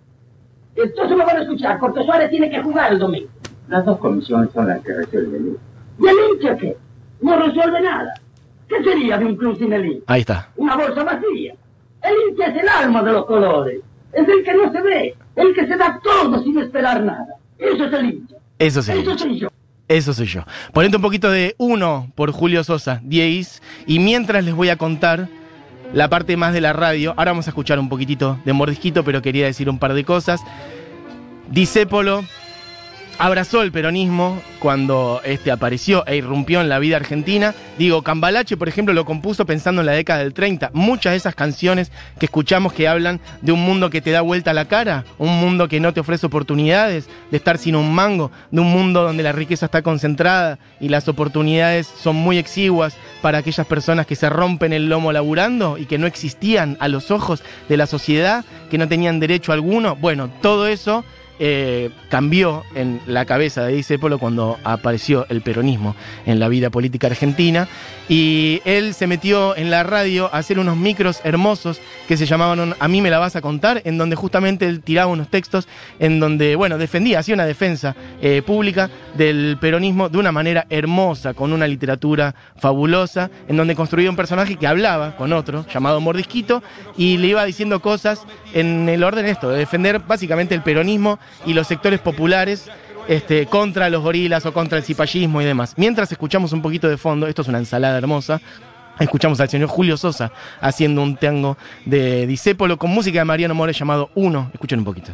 Entonces 0.75 1.17
lo 1.17 1.25
van 1.25 1.37
a 1.39 1.43
escuchar, 1.43 1.79
porque 1.79 2.03
Suárez 2.05 2.29
tiene 2.31 2.51
que 2.51 2.61
jugar 2.63 2.93
el 2.93 2.99
domingo. 2.99 3.29
Las 3.69 3.85
dos 3.85 3.99
comisiones 3.99 4.51
son 4.53 4.69
las 4.69 4.81
que 4.83 4.95
resuelven. 4.95 5.57
¿Y 5.99 6.07
el 6.07 6.17
hincha 6.33 6.57
qué? 6.57 6.77
No 7.21 7.37
resuelve 7.37 7.81
nada. 7.81 8.15
¿Qué 8.69 8.83
sería 8.83 9.19
de 9.19 9.25
un 9.25 9.37
club 9.37 9.59
sin 9.59 9.73
el 9.73 9.87
hincha? 9.87 10.05
Ahí 10.07 10.21
está. 10.21 10.51
Una 10.57 10.77
bolsa 10.77 11.05
vacía. 11.05 11.55
El 12.03 12.15
hincha 12.31 12.47
es 12.47 12.63
el 12.63 12.69
alma 12.69 13.03
de 13.03 13.13
los 13.13 13.27
colores. 13.27 13.81
Es 14.13 14.29
el 14.29 14.45
que 14.45 14.55
no 14.55 14.73
se 14.73 14.81
ve, 14.81 15.15
el 15.35 15.55
que 15.55 15.67
se 15.67 15.77
da 15.77 16.01
todo 16.03 16.43
sin 16.43 16.59
esperar 16.59 17.03
nada. 17.03 17.27
Eso 17.59 17.85
es 17.85 17.93
el 17.93 18.07
hincha. 18.07 18.37
Eso 18.59 18.83
sí. 18.83 18.93
Eso 18.93 19.19
soy 19.19 19.39
yo. 19.39 19.49
Eso 19.89 20.13
soy 20.15 20.27
yo. 20.27 20.43
Ponete 20.73 20.97
un 20.97 21.03
poquito 21.03 21.31
de 21.31 21.55
uno 21.59 22.11
por 22.15 22.33
Julio 22.33 22.65
Sosa, 22.65 23.01
10. 23.05 23.63
Y 23.87 23.99
mientras 23.99 24.45
les 24.45 24.55
voy 24.55 24.69
a 24.69 24.77
contar 24.77 25.29
la 25.93 26.09
parte 26.09 26.37
más 26.37 26.53
de 26.53 26.61
la 26.61 26.73
radio, 26.73 27.15
ahora 27.17 27.31
vamos 27.33 27.47
a 27.47 27.51
escuchar 27.51 27.79
un 27.79 27.89
poquitito 27.89 28.39
de 28.45 28.53
mordisquito, 28.53 29.05
pero 29.05 29.23
quería 29.23 29.47
decir 29.47 29.71
un 29.71 29.79
par 29.79 29.95
de 29.95 30.05
cosas. 30.05 30.43
Disépolo 31.51 32.25
abrazó 33.19 33.63
el 33.63 33.73
peronismo 33.73 34.41
cuando 34.59 35.21
este 35.25 35.51
apareció 35.51 36.07
e 36.07 36.17
irrumpió 36.17 36.61
en 36.61 36.69
la 36.69 36.79
vida 36.79 36.97
argentina. 36.97 37.55
Digo, 37.79 38.03
Cambalache, 38.03 38.57
por 38.57 38.69
ejemplo, 38.69 38.95
lo 38.95 39.05
compuso 39.05 39.47
pensando 39.47 39.81
en 39.83 39.87
la 39.87 39.93
década 39.93 40.21
del 40.21 40.35
30. 40.35 40.71
Muchas 40.73 41.13
de 41.13 41.17
esas 41.17 41.35
canciones 41.35 41.93
que 42.19 42.27
escuchamos 42.27 42.73
que 42.73 42.89
hablan 42.89 43.21
de 43.43 43.53
un 43.53 43.61
mundo 43.63 43.91
que 43.91 44.01
te 44.01 44.11
da 44.11 44.21
vuelta 44.21 44.53
la 44.53 44.67
cara, 44.67 45.05
un 45.19 45.41
mundo 45.41 45.69
que 45.69 45.81
no 45.81 45.93
te 45.93 46.01
ofrece 46.01 46.27
oportunidades, 46.27 47.09
de 47.31 47.37
estar 47.37 47.59
sin 47.59 47.77
un 47.77 47.95
mango, 47.95 48.31
de 48.51 48.61
un 48.61 48.71
mundo 48.71 49.03
donde 49.03 49.23
la 49.23 49.33
riqueza 49.33 49.67
está 49.67 49.83
concentrada 49.83 50.59
y 50.81 50.89
las 50.89 51.09
oportunidades 51.09 51.87
son 51.87 52.17
muy 52.17 52.39
exiguas 52.39 52.97
para 53.23 53.39
aquellas 53.39 53.67
personas 53.67 54.07
que 54.07 54.17
se 54.17 54.29
rompen 54.29 54.73
el 54.73 54.89
lomo 54.89 55.13
laburando 55.13 55.79
y 55.79 55.87
que 55.87 55.99
no 55.99 56.07
existían 56.07 56.77
a 56.81 56.89
los 56.89 57.11
ojos 57.11 57.43
de 57.69 57.77
la 57.77 57.87
sociedad, 57.87 58.45
que 58.71 58.79
no 58.79 58.89
tenían 58.89 59.21
derecho 59.21 59.53
alguno. 59.53 59.97
Bueno, 59.97 60.31
todo 60.43 60.67
eso 60.67 61.05
eh, 61.39 61.91
cambió 62.09 62.65
en 62.75 63.01
la 63.07 63.25
cabeza 63.25 63.65
de 63.65 63.75
Disépolo 63.75 64.19
cuando 64.19 64.59
apareció 64.65 65.27
el 65.29 65.43
peronismo 65.43 65.95
en 66.25 66.39
la 66.39 66.49
vida 66.49 66.71
política 66.71 67.09
argentina. 67.09 67.69
Y 68.09 68.63
él 68.65 68.95
se 68.95 69.07
metió 69.07 69.57
en 69.57 69.69
la 69.69 69.83
radio 69.83 70.33
a 70.33 70.39
hacer 70.39 70.59
unos 70.59 70.77
micros 70.77 71.21
hermosos 71.25 71.81
que 72.07 72.17
se 72.17 72.25
llamaban 72.25 72.75
A 72.79 72.89
mí 72.89 73.03
me 73.03 73.11
la 73.11 73.19
vas 73.19 73.35
a 73.35 73.41
contar, 73.41 73.83
en 73.85 73.99
donde 73.99 74.15
justamente 74.15 74.67
él 74.67 74.81
tiraba 74.81 75.11
unos 75.11 75.29
textos 75.29 75.67
en 75.99 76.21
donde, 76.21 76.55
bueno, 76.55 76.79
defendía, 76.79 77.19
hacía 77.19 77.35
una 77.35 77.47
defensa 77.47 77.97
eh, 78.23 78.43
pública 78.47 78.91
del 79.17 79.59
peronismo 79.61 80.09
de 80.09 80.19
una 80.19 80.31
manera 80.31 80.67
hermosa, 80.71 81.35
con 81.35 81.53
una 81.53 81.67
literatura 81.67 82.35
fabulosa, 82.57 83.31
en 83.49 83.57
donde 83.57 83.75
construía 83.75 84.09
un 84.09 84.17
personaje 84.17 84.57
que 84.57 84.67
hablaba 84.67 85.17
con 85.17 85.33
otro, 85.33 85.67
llamado 85.73 86.01
Mordisquito, 86.01 86.63
y 86.97 87.17
le 87.19 87.29
iba 87.29 87.45
diciendo 87.45 87.81
cosas 87.81 88.25
en 88.55 88.89
el 88.89 89.03
orden 89.03 89.27
esto, 89.27 89.51
de 89.51 89.59
defender 89.59 89.99
básicamente 89.99 90.55
el 90.55 90.63
peronismo 90.63 91.19
y 91.45 91.55
los 91.55 91.67
sectores 91.67 92.01
populares 92.01 92.69
este, 93.09 93.47
contra 93.47 93.89
los 93.89 94.03
gorilas 94.03 94.47
o 94.47 94.53
contra 94.53 94.79
el 94.79 94.85
cipallismo 94.85 95.41
y 95.41 95.45
demás. 95.45 95.75
Mientras 95.77 96.11
escuchamos 96.11 96.53
un 96.53 96.63
poquito 96.63 96.89
de 96.89 96.97
fondo, 96.97 97.27
esto 97.27 97.43
es 97.43 97.49
una 97.49 97.59
ensalada 97.59 97.99
hermosa. 97.99 98.41
Escuchamos 98.99 99.41
al 99.41 99.49
señor 99.49 99.69
Julio 99.69 99.97
Sosa 99.97 100.33
haciendo 100.61 101.03
un 101.03 101.17
tango 101.17 101.59
de 101.85 102.27
Disépolo 102.27 102.79
con 102.79 102.91
música 102.91 103.19
de 103.19 103.25
Mariano 103.25 103.55
More 103.55 103.73
llamado 103.73 104.11
Uno. 104.15 104.51
Escuchen 104.55 104.79
un 104.81 104.85
poquito. 104.87 105.13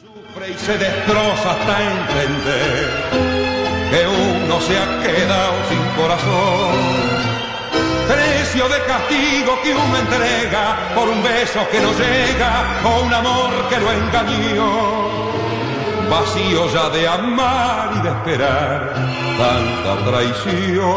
sufre 0.00 0.50
y 0.50 0.54
se 0.54 0.76
destroza 0.76 1.52
hasta 1.52 1.82
entender 1.82 3.32
que 3.90 4.06
uno 4.06 4.60
se 4.60 4.76
ha 4.76 5.02
quedado 5.02 5.54
sin 5.68 6.02
corazón. 6.02 7.22
Precio 8.06 8.68
de 8.68 8.84
castigo 8.86 9.58
que 9.62 9.72
uno 9.72 9.98
entrega 9.98 10.92
por 10.94 11.08
un 11.08 11.22
beso 11.22 11.60
que 11.70 11.80
no 11.80 11.92
llega 11.92 12.80
o 12.84 13.04
un 13.04 13.14
amor 13.14 13.68
que 13.70 13.78
lo 13.78 13.92
engañó. 13.92 15.41
Vacío 16.12 16.68
ya 16.70 16.90
de 16.90 17.08
amar 17.08 17.90
y 17.96 18.00
de 18.02 18.10
esperar 18.10 18.92
tanta 19.38 19.92
traición. 20.10 20.94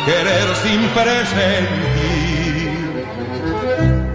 querer 0.07 0.49
sin 0.62 0.81
presentir, 0.90 2.31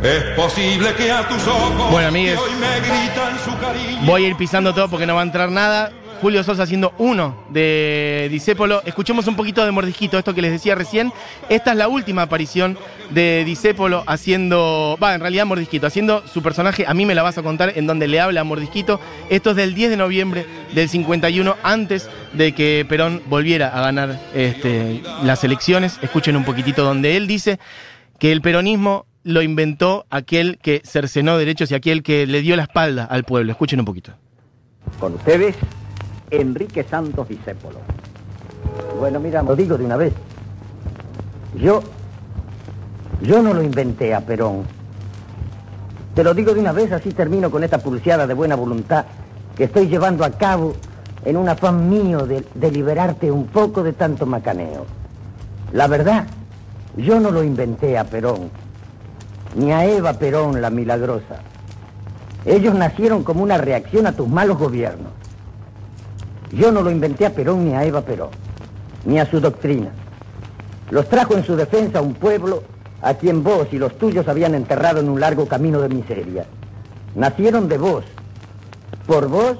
es 0.01 0.23
posible 0.37 0.93
que 0.93 1.11
a 1.11 1.27
tus 1.27 1.45
ojos 1.45 1.91
Bueno, 1.91 2.07
amigues, 2.07 2.39
hoy 2.39 2.51
me 2.55 2.79
gritan 2.79 3.37
su 3.43 3.51
cariño. 3.59 4.01
Voy 4.03 4.23
a 4.23 4.27
ir 4.29 4.37
pisando 4.37 4.73
todo 4.73 4.87
porque 4.87 5.05
no 5.05 5.15
va 5.15 5.21
a 5.21 5.25
entrar 5.25 5.51
nada. 5.51 5.91
Julio 6.21 6.43
Sosa 6.43 6.63
haciendo 6.63 6.93
uno 6.97 7.35
de 7.49 8.27
Disépolo. 8.31 8.81
Escuchemos 8.85 9.27
un 9.27 9.35
poquito 9.35 9.63
de 9.65 9.71
Mordisquito, 9.71 10.17
esto 10.17 10.33
que 10.33 10.41
les 10.41 10.51
decía 10.51 10.75
recién. 10.75 11.11
Esta 11.49 11.71
es 11.71 11.77
la 11.77 11.87
última 11.87 12.23
aparición 12.23 12.77
de 13.09 13.43
Disépolo 13.45 14.03
haciendo, 14.07 14.97
va, 15.01 15.13
en 15.13 15.21
realidad 15.21 15.45
Mordisquito, 15.45 15.87
haciendo 15.87 16.25
su 16.27 16.41
personaje, 16.41 16.85
a 16.87 16.93
mí 16.93 17.05
me 17.05 17.15
la 17.15 17.23
vas 17.23 17.37
a 17.37 17.43
contar, 17.43 17.73
en 17.75 17.87
donde 17.87 18.07
le 18.07 18.19
habla 18.19 18.41
a 18.41 18.43
Mordisquito. 18.43 18.99
Esto 19.29 19.51
es 19.51 19.55
del 19.55 19.75
10 19.75 19.91
de 19.91 19.97
noviembre 19.97 20.45
del 20.73 20.89
51, 20.89 21.55
antes 21.63 22.09
de 22.33 22.53
que 22.53 22.85
Perón 22.87 23.21
volviera 23.27 23.69
a 23.69 23.81
ganar 23.81 24.19
este, 24.33 25.01
las 25.23 25.43
elecciones. 25.43 25.99
Escuchen 26.01 26.35
un 26.35 26.45
poquitito 26.45 26.83
donde 26.83 27.17
él 27.17 27.27
dice 27.27 27.59
que 28.19 28.31
el 28.31 28.41
peronismo 28.41 29.05
lo 29.23 29.41
inventó 29.41 30.05
aquel 30.09 30.59
que 30.59 30.81
cercenó 30.85 31.37
derechos 31.37 31.71
y 31.71 31.75
aquel 31.75 32.03
que 32.03 32.27
le 32.27 32.41
dio 32.41 32.55
la 32.55 32.63
espalda 32.63 33.05
al 33.05 33.23
pueblo. 33.23 33.51
Escuchen 33.51 33.79
un 33.79 33.85
poquito. 33.85 34.13
Con 34.99 35.15
ustedes, 35.15 35.55
Enrique 36.29 36.83
Santos 36.83 37.27
Discépolo. 37.27 37.79
Bueno, 38.99 39.19
mira, 39.19 39.43
lo 39.43 39.55
digo 39.55 39.77
de 39.77 39.85
una 39.85 39.97
vez. 39.97 40.13
Yo, 41.55 41.81
yo 43.21 43.41
no 43.41 43.53
lo 43.53 43.61
inventé 43.61 44.13
a 44.13 44.21
Perón. 44.21 44.63
Te 46.13 46.23
lo 46.23 46.33
digo 46.33 46.53
de 46.53 46.59
una 46.59 46.71
vez, 46.71 46.91
así 46.91 47.11
termino 47.11 47.51
con 47.51 47.63
esta 47.63 47.77
pulseada 47.77 48.25
de 48.25 48.33
buena 48.33 48.55
voluntad 48.55 49.05
que 49.55 49.65
estoy 49.65 49.87
llevando 49.87 50.23
a 50.23 50.31
cabo 50.31 50.73
en 51.23 51.37
un 51.37 51.49
afán 51.49 51.89
mío 51.89 52.25
de, 52.25 52.45
de 52.53 52.71
liberarte 52.71 53.31
un 53.31 53.47
poco 53.47 53.83
de 53.83 53.93
tanto 53.93 54.25
macaneo. 54.25 54.85
La 55.73 55.87
verdad, 55.87 56.25
yo 56.97 57.19
no 57.19 57.31
lo 57.31 57.43
inventé 57.43 57.97
a 57.97 58.05
Perón, 58.05 58.49
ni 59.55 59.71
a 59.71 59.85
Eva 59.85 60.13
Perón 60.13 60.61
la 60.61 60.69
milagrosa. 60.69 61.41
Ellos 62.45 62.75
nacieron 62.75 63.23
como 63.23 63.43
una 63.43 63.57
reacción 63.57 64.07
a 64.07 64.11
tus 64.13 64.27
malos 64.27 64.57
gobiernos. 64.57 65.11
Yo 66.55 66.71
no 66.71 66.81
lo 66.81 66.89
inventé 66.89 67.25
a 67.25 67.31
Perón 67.31 67.65
ni 67.65 67.73
a 67.73 67.83
Eva 67.83 68.01
Perón, 68.01 68.29
ni 69.03 69.19
a 69.19 69.29
su 69.29 69.41
doctrina. 69.41 69.89
Los 70.89 71.09
trajo 71.09 71.35
en 71.35 71.43
su 71.45 71.55
defensa 71.55 71.99
a 71.99 72.01
un 72.01 72.13
pueblo 72.13 72.63
a 73.01 73.13
quien 73.15 73.43
vos 73.43 73.67
y 73.71 73.77
los 73.77 73.97
tuyos 73.97 74.27
habían 74.29 74.55
enterrado 74.55 75.01
en 75.01 75.09
un 75.09 75.19
largo 75.19 75.47
camino 75.47 75.81
de 75.81 75.89
miseria. 75.89 76.45
Nacieron 77.13 77.67
de 77.67 77.77
vos, 77.77 78.05
por 79.05 79.27
vos 79.27 79.57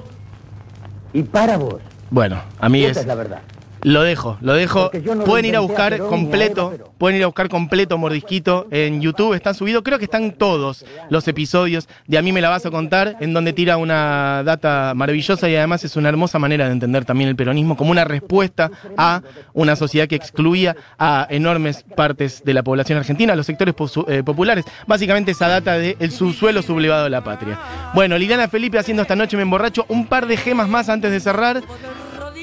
y 1.12 1.22
para 1.22 1.58
vos. 1.58 1.82
Bueno, 2.10 2.40
a 2.58 2.68
mí 2.70 2.82
Esa 2.82 2.92
es... 2.92 2.96
es 2.98 3.06
la 3.06 3.14
verdad. 3.14 3.40
Lo 3.82 4.02
dejo, 4.02 4.38
lo 4.40 4.54
dejo. 4.54 4.90
Lo 4.92 5.24
pueden 5.24 5.46
ir 5.46 5.54
a 5.54 5.58
a 5.58 5.60
buscar 5.60 5.94
a 5.94 5.98
completo, 5.98 6.94
pueden 6.98 7.16
ir 7.16 7.22
a 7.22 7.26
buscar 7.26 7.48
completo 7.48 7.98
Mordisquito 7.98 8.66
en 8.70 9.00
YouTube, 9.00 9.34
está 9.34 9.54
subido, 9.54 9.82
creo 9.82 9.98
que 9.98 10.04
están 10.04 10.32
todos 10.32 10.84
los 11.10 11.26
episodios 11.28 11.88
de 12.06 12.18
A 12.18 12.22
mí 12.22 12.32
me 12.32 12.40
la 12.40 12.48
vas 12.48 12.66
a 12.66 12.70
contar, 12.70 13.16
en 13.20 13.32
donde 13.32 13.52
tira 13.52 13.76
una 13.76 14.42
data 14.44 14.92
maravillosa 14.94 15.48
y 15.48 15.56
además 15.56 15.84
es 15.84 15.96
una 15.96 16.08
hermosa 16.08 16.38
manera 16.38 16.66
de 16.66 16.72
entender 16.72 17.04
también 17.04 17.28
el 17.28 17.36
peronismo 17.36 17.76
como 17.76 17.90
una 17.90 18.04
respuesta 18.04 18.70
a 18.96 19.22
una 19.54 19.76
sociedad 19.76 20.08
que 20.08 20.16
excluía 20.16 20.76
a 20.98 21.26
enormes 21.30 21.84
partes 21.94 22.42
de 22.44 22.54
la 22.54 22.62
población 22.62 22.98
argentina, 22.98 23.34
los 23.34 23.46
sectores 23.46 23.74
eh, 24.08 24.22
populares. 24.24 24.64
Básicamente 24.86 25.32
esa 25.32 25.48
data 25.48 25.78
de 25.78 25.96
el 26.00 26.12
subsuelo 26.12 26.62
sublevado 26.62 27.04
de 27.04 27.10
la 27.10 27.24
patria. 27.24 27.58
Bueno, 27.94 28.18
Liliana 28.18 28.48
Felipe 28.48 28.78
haciendo 28.78 29.02
esta 29.02 29.16
noche 29.16 29.36
me 29.36 29.42
emborracho, 29.42 29.86
un 29.88 30.06
par 30.06 30.26
de 30.26 30.36
gemas 30.36 30.68
más 30.68 30.88
antes 30.88 31.10
de 31.10 31.20
cerrar. 31.20 31.62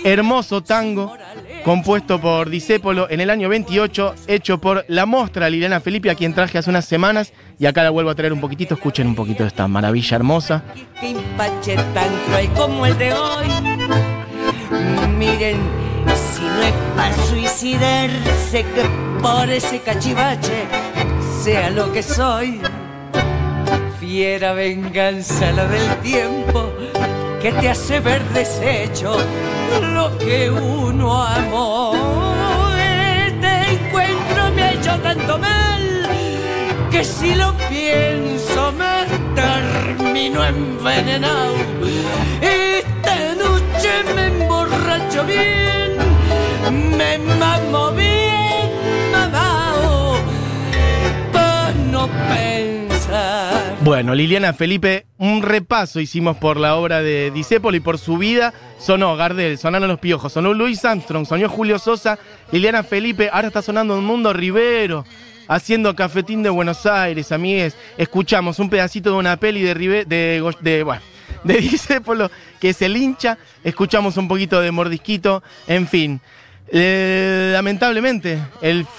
Hermoso 0.04 0.62
tango 0.62 1.16
compuesto 1.63 2.20
por 2.20 2.50
Disépolo 2.50 3.10
en 3.10 3.22
el 3.22 3.30
año 3.30 3.48
28, 3.48 4.16
hecho 4.28 4.58
por 4.58 4.84
la 4.89 5.06
mostra 5.06 5.50
Liliana 5.50 5.80
Felipe, 5.80 6.10
a 6.10 6.16
quien 6.16 6.34
traje 6.34 6.58
hace 6.58 6.70
unas 6.70 6.86
semanas. 6.86 7.32
Y 7.58 7.66
acá 7.66 7.84
la 7.84 7.89
vuelvo 7.89 8.10
a 8.10 8.16
traer 8.16 8.34
un 8.34 8.42
poquito. 8.42 8.74
Escuchen 8.74 9.08
un 9.08 9.16
poquito 9.16 9.44
de 9.44 9.48
esta 9.48 9.68
maravilla 9.68 10.16
hermosa. 10.18 10.63
tan 11.94 12.10
cruel 12.28 12.50
como 12.50 12.86
el 12.86 12.98
de 12.98 13.13
hoy. 13.13 13.48
Miren, 15.18 15.58
si 16.36 16.42
no 16.42 16.63
es 16.63 16.74
para 16.96 17.16
suicidarse, 17.28 18.66
que 18.76 18.84
por 19.22 19.50
ese 19.50 19.80
cachivache 19.80 20.66
sea 21.42 21.70
lo 21.70 21.92
que 21.94 22.04
soy. 22.04 22.60
Fiera 24.00 24.52
venganza 24.54 25.52
la 25.54 25.66
del 25.66 25.96
tiempo 26.02 26.74
que 27.42 27.52
te 27.54 27.70
hace 27.70 28.00
ver 28.00 28.22
deshecho 28.30 29.18
lo 29.82 30.18
que 30.18 30.50
uno 30.50 31.24
amó. 31.24 31.94
Este 33.28 33.74
encuentro 33.74 34.52
me 34.56 34.64
ha 34.64 34.72
hecho 34.74 34.98
tanto 35.00 35.38
mal 35.38 36.10
que 36.92 37.04
si 37.04 37.36
lo 37.36 37.54
pienso 37.70 38.72
me 38.74 39.06
termino 39.36 40.44
envenenado. 40.46 41.56
Esta 42.42 43.16
noche 43.44 43.92
me 44.16 44.28
emborracho 44.28 45.24
bien, 45.26 45.98
me 46.98 47.18
mamo 47.18 47.92
bien 47.92 48.70
mamao, 49.12 50.16
para 51.32 51.72
no 51.92 52.08
pensar. 52.08 52.62
Bueno, 53.84 54.15
Liliana 54.15 54.54
Felipe, 54.54 55.08
un 55.17 55.41
repaso 55.41 56.00
hicimos 56.00 56.38
por 56.38 56.56
la 56.56 56.78
obra 56.78 57.02
de 57.02 57.32
Disépolo 57.32 57.76
y 57.76 57.82
por 57.82 57.98
su 57.98 58.17
vida. 58.17 58.54
Sonó 58.80 59.17
Gardel, 59.17 59.58
sonaron 59.58 59.89
los 59.89 60.00
piojos, 60.00 60.32
sonó 60.32 60.54
Luis 60.54 60.86
Armstrong, 60.86 61.26
sonó 61.26 61.50
Julio 61.50 61.78
Sosa, 61.78 62.17
Liliana 62.54 62.84
Felipe, 62.84 63.30
ahora 63.30 63.50
está 63.50 63.62
sonando 63.62 63.98
un 63.98 64.06
mundo 64.06 64.32
Rivero, 64.32 65.04
haciendo 65.50 65.98
cafetín 65.98 66.43
de 66.43 66.50
Buenos 66.50 66.86
Aires, 66.86 67.34
amigues. 67.34 67.76
Escuchamos 67.98 68.58
un 68.60 68.69
pedacito 68.69 69.12
de 69.12 69.17
una 69.17 69.36
peli 69.36 69.62
de 69.62 69.74
Rive, 69.74 70.06
de, 70.06 70.54
de, 70.62 70.84
bueno, 70.84 71.02
de 71.43 71.56
Disépolo, 71.56 72.32
que 72.62 72.69
es 72.69 72.82
el 72.82 72.96
hincha. 72.96 73.38
Escuchamos 73.65 74.15
un 74.15 74.30
poquito 74.30 74.62
de 74.62 74.72
Mordisquito, 74.72 75.43
en 75.67 75.89
fin. 75.89 76.22
Eh, 76.76 77.52
lamentablemente, 77.54 78.40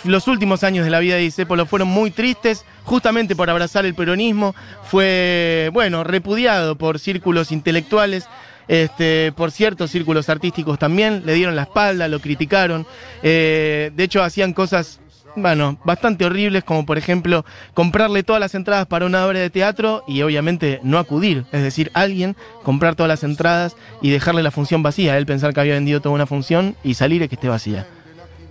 los 0.04 0.28
últimos 0.28 0.62
años 0.62 0.84
de 0.84 0.92
la 0.92 1.00
vida 1.00 1.16
de 1.16 1.22
Disépolo 1.22 1.66
fueron 1.66 1.88
muy 1.88 2.12
tristes, 2.12 2.64
justamente 2.84 3.34
por 3.34 3.50
abrazar 3.50 3.84
el 3.84 3.94
peronismo. 3.94 4.54
Fue, 4.84 5.70
bueno, 5.72 6.04
repudiado 6.04 6.78
por 6.78 7.00
círculos 7.00 7.50
intelectuales, 7.50 8.28
este, 8.68 9.32
por 9.32 9.50
ciertos 9.50 9.90
círculos 9.90 10.28
artísticos 10.28 10.78
también. 10.78 11.24
Le 11.26 11.34
dieron 11.34 11.56
la 11.56 11.62
espalda, 11.62 12.06
lo 12.06 12.20
criticaron. 12.20 12.86
Eh, 13.24 13.90
de 13.92 14.04
hecho, 14.04 14.22
hacían 14.22 14.52
cosas 14.52 15.00
bueno, 15.36 15.78
bastante 15.84 16.24
horribles, 16.24 16.64
como 16.64 16.86
por 16.86 16.98
ejemplo 16.98 17.44
comprarle 17.74 18.22
todas 18.22 18.40
las 18.40 18.54
entradas 18.54 18.86
para 18.86 19.06
una 19.06 19.26
obra 19.26 19.40
de 19.40 19.50
teatro 19.50 20.04
y 20.06 20.22
obviamente 20.22 20.80
no 20.82 20.98
acudir. 20.98 21.44
Es 21.52 21.62
decir, 21.62 21.90
alguien 21.94 22.36
comprar 22.62 22.94
todas 22.94 23.08
las 23.08 23.24
entradas 23.24 23.76
y 24.00 24.10
dejarle 24.10 24.42
la 24.42 24.50
función 24.50 24.82
vacía. 24.82 25.16
Él 25.18 25.26
pensar 25.26 25.54
que 25.54 25.60
había 25.60 25.74
vendido 25.74 26.00
toda 26.00 26.14
una 26.14 26.26
función 26.26 26.76
y 26.82 26.94
salir 26.94 27.22
y 27.22 27.28
que 27.28 27.34
esté 27.34 27.48
vacía. 27.48 27.86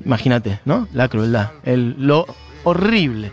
Imagínate, 0.06 0.60
¿no? 0.66 0.88
La 0.94 1.08
crueldad, 1.08 1.52
el, 1.64 1.96
lo 1.98 2.26
horrible. 2.64 3.32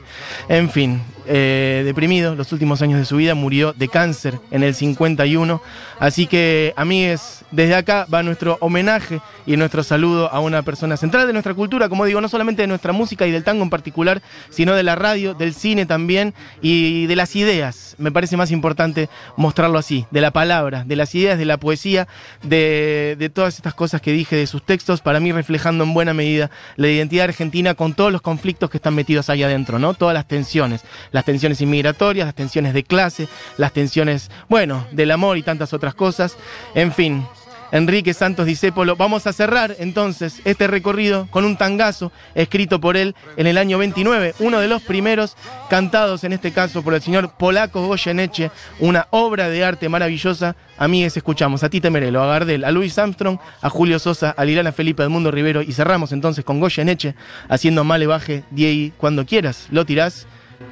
En 0.49 0.71
fin, 0.71 1.01
eh, 1.33 1.83
deprimido, 1.85 2.35
los 2.35 2.51
últimos 2.53 2.83
años 2.83 2.99
de 2.99 3.05
su 3.05 3.17
vida 3.17 3.37
murió 3.37 3.73
de 3.73 3.87
cáncer 3.87 4.41
en 4.51 4.65
el 4.65 4.75
51. 4.75 5.63
Así 6.01 6.27
que, 6.27 6.75
amigues, 6.77 7.45
desde 7.53 7.77
acá 7.77 8.05
va 8.13 8.25
nuestro 8.25 8.59
homenaje 8.61 9.21
y 9.47 9.57
nuestro 9.57 9.85
saludo 9.85 10.33
a 10.33 10.41
una 10.41 10.63
persona 10.63 10.97
central 10.97 11.29
de 11.29 11.33
nuestra 11.33 11.55
cultura, 11.55 11.89
como 11.89 12.05
digo, 12.05 12.21
no 12.21 12.29
solamente 12.29 12.63
de 12.63 12.69
nuestra 12.69 12.93
música 12.93 13.29
y 13.29 13.31
del 13.31 13.45
tango 13.45 13.63
en 13.63 13.71
particular, 13.71 14.23
sino 14.49 14.75
de 14.75 14.83
la 14.83 14.97
radio, 14.97 15.35
del 15.35 15.55
cine 15.55 15.87
también 15.87 16.35
y 16.63 17.07
de 17.07 17.15
las 17.15 17.37
ideas. 17.37 17.95
Me 17.99 18.11
parece 18.11 18.37
más 18.37 18.51
importante 18.51 19.09
mostrarlo 19.37 19.79
así, 19.79 20.07
de 20.11 20.21
la 20.21 20.33
palabra, 20.33 20.83
de 20.85 20.97
las 20.97 21.15
ideas, 21.15 21.39
de 21.39 21.45
la 21.45 21.59
poesía, 21.59 22.09
de, 22.43 23.15
de 23.19 23.31
todas 23.31 23.55
estas 23.55 23.75
cosas 23.75 24.01
que 24.01 24.11
dije 24.11 24.35
de 24.35 24.49
sus 24.49 24.65
textos, 24.65 25.01
para 25.01 25.21
mí 25.21 25.31
reflejando 25.31 25.85
en 25.85 25.95
buena 25.95 26.13
medida 26.13 26.51
la 26.77 26.89
identidad 26.89 27.25
argentina 27.25 27.75
con 27.75 27.95
todos 27.95 28.11
los 28.11 28.23
conflictos 28.23 28.69
que 28.69 28.79
están 28.79 28.95
metidos 28.95 29.31
ahí 29.31 29.43
adentro, 29.43 29.79
¿no? 29.79 29.95
Todas 29.95 30.15
las 30.15 30.27
tensiones, 30.27 30.83
las 31.13 31.20
tensiones 31.25 31.61
inmigratorias, 31.61 32.27
las 32.27 32.35
tensiones 32.35 32.75
de 32.75 32.85
clase, 32.85 33.29
las 33.57 33.73
tensiones, 33.73 34.31
bueno, 34.49 34.87
del 34.93 35.11
amor 35.11 35.39
y 35.39 35.43
tantas 35.43 35.73
otras 35.73 35.95
cosas. 35.95 36.37
En 36.75 36.93
fin, 36.93 37.25
Enrique 37.73 38.15
Santos 38.15 38.47
Discépolo. 38.47 38.97
Vamos 38.97 39.27
a 39.27 39.33
cerrar 39.33 39.77
entonces 39.79 40.41
este 40.45 40.67
recorrido 40.67 41.29
con 41.31 41.45
un 41.45 41.57
tangazo 41.57 42.13
escrito 42.35 42.81
por 42.81 42.97
él 42.97 43.15
en 43.37 43.47
el 43.47 43.59
año 43.59 43.79
29, 43.79 44.35
uno 44.41 44.61
de 44.61 44.69
los 44.69 44.83
primeros 44.83 45.37
cantados 45.69 46.25
en 46.25 46.33
este 46.33 46.53
caso 46.53 46.83
por 46.83 46.95
el 46.95 47.03
señor 47.03 47.33
Polaco 47.37 47.87
Goyeneche, 47.87 48.51
una 48.79 49.07
obra 49.11 49.49
de 49.49 49.65
arte 49.65 49.89
maravillosa. 49.89 50.57
Amigues, 50.79 51.17
escuchamos 51.17 51.63
a 51.63 51.71
Tite 51.71 51.91
Merelo, 51.91 52.23
a 52.23 52.27
Gardel, 52.27 52.65
a 52.65 52.71
Luis 52.71 52.99
Armstrong, 52.99 53.39
a 53.61 53.71
Julio 53.71 53.99
Sosa, 53.99 54.31
a 54.31 54.45
Liliana 54.45 54.73
Felipe 54.73 55.03
del 55.03 55.11
Mundo 55.11 55.31
Rivero 55.31 55.63
y 55.63 55.73
cerramos 55.73 56.13
entonces 56.13 56.45
con 56.45 56.61
Goyeneche 56.61 57.15
haciendo 57.49 57.85
male 57.85 58.07
baje, 58.07 58.45
Diei, 58.51 58.93
cuando 58.97 59.27
quieras, 59.27 59.67
lo 59.71 59.85
tirás 59.85 60.27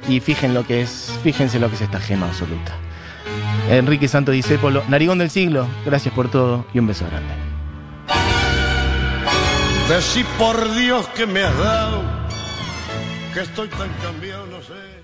y 0.07 0.19
fijen 0.19 0.53
lo 0.53 0.65
que 0.65 0.81
es, 0.81 1.17
fíjense 1.23 1.59
lo 1.59 1.69
que 1.69 1.75
es 1.75 1.81
esta 1.81 1.99
gema 1.99 2.27
absoluta. 2.27 2.73
Enrique 3.69 4.07
Santo 4.07 4.31
Discépolo, 4.31 4.83
Narigón 4.87 5.19
del 5.19 5.29
Siglo, 5.29 5.67
gracias 5.85 6.13
por 6.13 6.29
todo 6.31 6.65
y 6.73 6.79
un 6.79 6.87
beso 6.87 7.05
grande. 7.05 7.33
Decí 9.87 10.23
por 10.37 10.75
Dios 10.75 11.07
que 11.09 11.25
me 11.25 11.43
has 11.43 11.57
dado, 11.57 12.03
que 13.33 13.41
estoy 13.41 13.67
tan 13.69 13.89
cambiado, 14.01 14.45
no 14.47 14.61
sé. 14.61 14.98